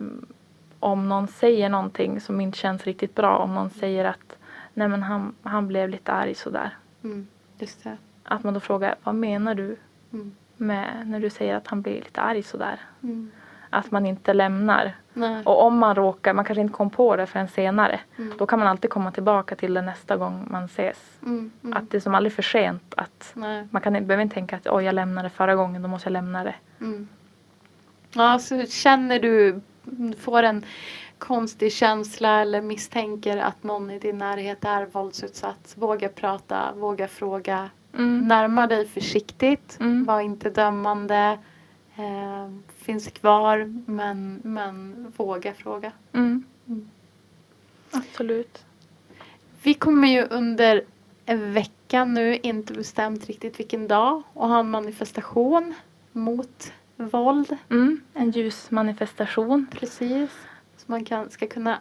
om 0.79 1.09
någon 1.09 1.27
säger 1.27 1.69
någonting 1.69 2.21
som 2.21 2.41
inte 2.41 2.57
känns 2.57 2.83
riktigt 2.83 3.15
bra. 3.15 3.37
Om 3.37 3.53
någon 3.53 3.69
säger 3.69 4.05
att 4.05 4.37
nej 4.73 4.87
men 4.87 5.03
han, 5.03 5.35
han 5.43 5.67
blev 5.67 5.89
lite 5.89 6.11
arg 6.11 6.35
sådär. 6.35 6.77
Mm, 7.03 7.27
just 7.59 7.83
det. 7.83 7.97
Att 8.23 8.43
man 8.43 8.53
då 8.53 8.59
frågar 8.59 8.95
vad 9.03 9.15
menar 9.15 9.55
du 9.55 9.77
mm. 10.13 10.35
med 10.57 11.07
när 11.07 11.19
du 11.19 11.29
säger 11.29 11.55
att 11.55 11.67
han 11.67 11.81
blir 11.81 12.01
lite 12.01 12.21
arg 12.21 12.43
sådär. 12.43 12.79
Mm. 13.03 13.31
Att 13.69 13.91
man 13.91 14.05
inte 14.05 14.33
lämnar. 14.33 14.95
Nej. 15.13 15.43
Och 15.45 15.63
om 15.63 15.77
man 15.77 15.95
råkar, 15.95 16.33
man 16.33 16.45
kanske 16.45 16.61
inte 16.61 16.73
kom 16.73 16.89
på 16.89 17.15
det 17.15 17.25
förrän 17.25 17.47
senare. 17.47 17.99
Mm. 18.17 18.33
Då 18.37 18.45
kan 18.45 18.59
man 18.59 18.67
alltid 18.67 18.89
komma 18.89 19.11
tillbaka 19.11 19.55
till 19.55 19.73
det 19.73 19.81
nästa 19.81 20.17
gång 20.17 20.47
man 20.51 20.65
ses. 20.65 20.97
Mm, 21.21 21.51
mm. 21.63 21.77
Att 21.77 21.91
det 21.91 21.97
är 21.97 22.01
som 22.01 22.15
aldrig 22.15 22.33
för 22.33 22.43
sent. 22.43 22.93
Att 22.97 23.35
man 23.69 23.81
kan, 23.81 23.93
behöver 23.93 24.21
inte 24.21 24.33
tänka 24.33 24.55
att 24.55 24.67
oj 24.67 24.83
jag 24.83 24.95
lämnade 24.95 25.29
förra 25.29 25.55
gången, 25.55 25.81
då 25.81 25.87
måste 25.87 26.07
jag 26.07 26.13
lämna 26.13 26.43
det. 26.43 26.55
Mm. 26.79 27.07
Ja, 28.13 28.39
så 28.39 28.65
känner 28.65 29.19
du, 29.19 29.61
får 30.19 30.43
en 30.43 30.65
konstig 31.17 31.73
känsla 31.73 32.41
eller 32.41 32.61
misstänker 32.61 33.37
att 33.37 33.63
någon 33.63 33.91
i 33.91 33.99
din 33.99 34.17
närhet 34.17 34.65
är 34.65 34.85
våldsutsatt. 34.85 35.73
Våga 35.75 36.09
prata, 36.09 36.71
våga 36.75 37.07
fråga. 37.07 37.69
Mm. 37.93 38.27
Närma 38.27 38.67
dig 38.67 38.87
försiktigt, 38.87 39.77
mm. 39.79 40.05
var 40.05 40.21
inte 40.21 40.49
dömande. 40.49 41.37
Eh, 41.95 42.49
finns 42.89 43.07
kvar 43.07 43.73
men, 43.85 44.39
men 44.43 45.07
våga 45.17 45.53
fråga. 45.53 45.91
Mm. 46.13 46.43
mm. 46.67 46.89
Absolut. 47.91 48.65
Vi 49.63 49.73
kommer 49.73 50.07
ju 50.07 50.27
under 50.29 50.83
en 51.25 51.53
vecka 51.53 52.05
nu, 52.05 52.37
inte 52.37 52.73
bestämt 52.73 53.25
riktigt 53.25 53.59
vilken 53.59 53.87
dag, 53.87 54.23
och 54.33 54.47
ha 54.47 54.59
en 54.59 54.69
manifestation 54.69 55.73
mot 56.11 56.73
våld. 56.95 57.57
Mm, 57.69 58.01
en 58.13 58.31
ljusmanifestation. 58.31 59.67
Precis. 59.71 60.31
Så 60.77 60.83
man 60.85 61.05
kan, 61.05 61.29
ska 61.29 61.47
kunna 61.47 61.79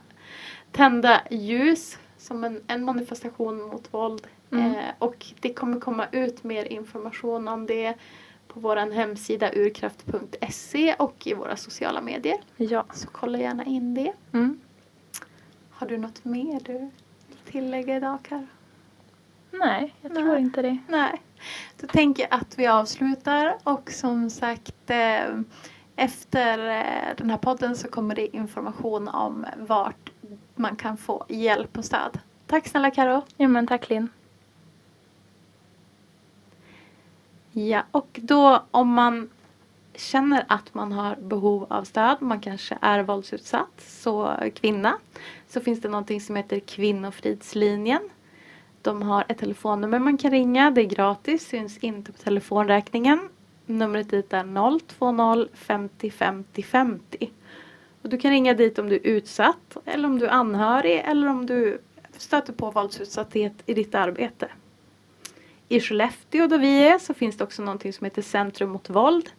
tända 0.72 1.20
ljus 1.30 1.98
som 2.18 2.44
en, 2.44 2.62
en 2.66 2.84
manifestation 2.84 3.62
mot 3.62 3.94
våld. 3.94 4.26
Mm. 4.50 4.74
Eh, 4.74 4.84
och 4.98 5.26
det 5.40 5.52
kommer 5.54 5.80
komma 5.80 6.06
ut 6.12 6.44
mer 6.44 6.64
information 6.64 7.48
om 7.48 7.66
det 7.66 7.94
på 8.58 8.68
vår 8.68 8.76
hemsida 8.76 9.50
urkraft.se 9.54 10.94
och 10.94 11.26
i 11.26 11.34
våra 11.34 11.56
sociala 11.56 12.00
medier. 12.00 12.38
Ja. 12.56 12.84
Så 12.92 13.08
kolla 13.08 13.38
gärna 13.38 13.64
in 13.64 13.94
det. 13.94 14.12
Mm. 14.32 14.60
Har 15.70 15.86
du 15.86 15.98
något 15.98 16.24
mer 16.24 16.60
du 16.60 16.72
vill 16.72 16.90
tillägga 17.52 17.96
idag 17.96 18.18
Karo? 18.22 18.46
Nej, 19.50 19.94
jag 20.00 20.14
tror 20.14 20.32
Nej. 20.32 20.40
inte 20.42 20.62
det. 20.62 20.78
Nej. 20.88 21.22
Då 21.80 21.86
tänker 21.86 22.22
jag 22.22 22.40
att 22.40 22.58
vi 22.58 22.66
avslutar 22.66 23.56
och 23.64 23.90
som 23.90 24.30
sagt 24.30 24.90
eh, 24.90 25.40
efter 25.96 26.58
eh, 26.68 27.16
den 27.16 27.30
här 27.30 27.38
podden 27.38 27.76
så 27.76 27.88
kommer 27.88 28.14
det 28.14 28.36
information 28.36 29.08
om 29.08 29.46
vart 29.56 30.10
man 30.54 30.76
kan 30.76 30.96
få 30.96 31.24
hjälp 31.28 31.78
och 31.78 31.84
stöd. 31.84 32.18
Tack 32.46 32.68
snälla 32.68 32.90
Karo. 32.90 33.22
Ja 33.36 33.48
men 33.48 33.66
tack 33.66 33.88
Linn. 33.88 34.08
Ja, 37.66 37.82
och 37.90 38.20
då 38.22 38.62
om 38.70 38.88
man 38.88 39.28
känner 39.94 40.44
att 40.48 40.74
man 40.74 40.92
har 40.92 41.16
behov 41.16 41.66
av 41.70 41.84
stöd, 41.84 42.16
man 42.22 42.40
kanske 42.40 42.78
är 42.80 43.02
våldsutsatt, 43.02 43.80
så 43.86 44.34
kvinna, 44.54 44.98
så 45.48 45.60
finns 45.60 45.80
det 45.80 45.88
någonting 45.88 46.20
som 46.20 46.36
heter 46.36 46.60
Kvinnofridslinjen. 46.60 48.00
De 48.82 49.02
har 49.02 49.24
ett 49.28 49.38
telefonnummer 49.38 49.98
man 49.98 50.18
kan 50.18 50.30
ringa, 50.30 50.70
det 50.70 50.80
är 50.80 50.84
gratis, 50.84 51.48
syns 51.48 51.78
inte 51.78 52.12
på 52.12 52.18
telefonräkningen. 52.18 53.28
Numret 53.66 54.10
dit 54.10 54.32
är 54.32 54.78
020 54.98 55.48
50 55.54 56.10
50 56.10 56.62
50. 56.62 57.30
Och 58.02 58.08
du 58.08 58.18
kan 58.18 58.30
ringa 58.30 58.54
dit 58.54 58.78
om 58.78 58.88
du 58.88 58.94
är 58.94 59.06
utsatt, 59.06 59.76
eller 59.84 60.08
om 60.08 60.18
du 60.18 60.26
är 60.26 60.30
anhörig, 60.30 61.02
eller 61.04 61.28
om 61.28 61.46
du 61.46 61.80
stöter 62.16 62.52
på 62.52 62.70
våldsutsatthet 62.70 63.52
i 63.66 63.74
ditt 63.74 63.94
arbete. 63.94 64.48
I 65.68 65.80
Skellefteå 65.80 66.46
där 66.46 66.58
vi 66.58 66.88
är 66.88 66.98
så 66.98 67.14
finns 67.14 67.36
det 67.36 67.44
också 67.44 67.62
någonting 67.62 67.92
som 67.92 68.04
heter 68.04 68.22
Centrum 68.22 68.70
mot 68.70 68.90
våld. 68.90 69.30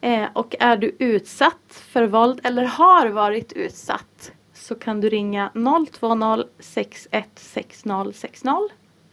Eh, 0.00 0.26
och 0.32 0.56
är 0.60 0.76
du 0.76 0.96
utsatt 0.98 1.84
för 1.90 2.06
våld 2.06 2.40
eller 2.44 2.64
har 2.64 3.08
varit 3.08 3.52
utsatt 3.52 4.32
så 4.52 4.74
kan 4.74 5.00
du 5.00 5.08
ringa 5.08 5.50
020 5.54 6.44
616060 6.58 8.48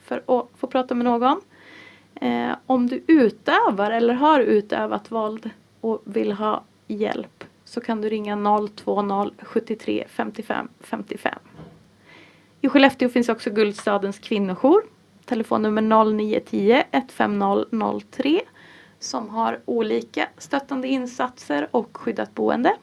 för 0.03 0.17
att 0.17 0.47
få 0.57 0.67
prata 0.67 0.95
med 0.95 1.05
någon. 1.05 1.41
Eh, 2.15 2.51
om 2.65 2.87
du 2.87 3.03
utövar 3.07 3.91
eller 3.91 4.13
har 4.13 4.39
utövat 4.39 5.11
våld 5.11 5.49
och 5.81 6.01
vill 6.03 6.31
ha 6.31 6.63
hjälp 6.87 7.43
så 7.65 7.81
kan 7.81 8.01
du 8.01 8.09
ringa 8.09 8.59
020 8.85 9.31
73 9.39 10.05
55 10.09 10.67
55. 10.79 11.39
I 12.61 12.69
Skellefteå 12.69 13.09
finns 13.09 13.29
också 13.29 13.49
Guldstadens 13.49 14.19
kvinnojour 14.19 14.94
telefonnummer 15.25 15.81
0910-15003 15.81 18.39
som 18.99 19.29
har 19.29 19.59
olika 19.65 20.27
stöttande 20.37 20.87
insatser 20.87 21.67
och 21.71 21.97
skyddat 21.97 22.35
boende. 22.35 22.75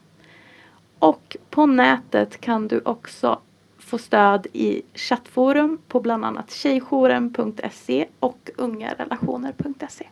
Och 0.98 1.36
på 1.50 1.66
nätet 1.66 2.40
kan 2.40 2.68
du 2.68 2.80
också 2.84 3.40
få 3.78 3.98
stöd 3.98 4.46
i 4.52 4.82
chattforum 4.94 5.78
på 5.88 6.00
bland 6.00 6.24
annat 6.24 6.50
tjejjouren.se 6.50 8.08
och 8.20 8.50
ungarelationer.se. 8.56 10.06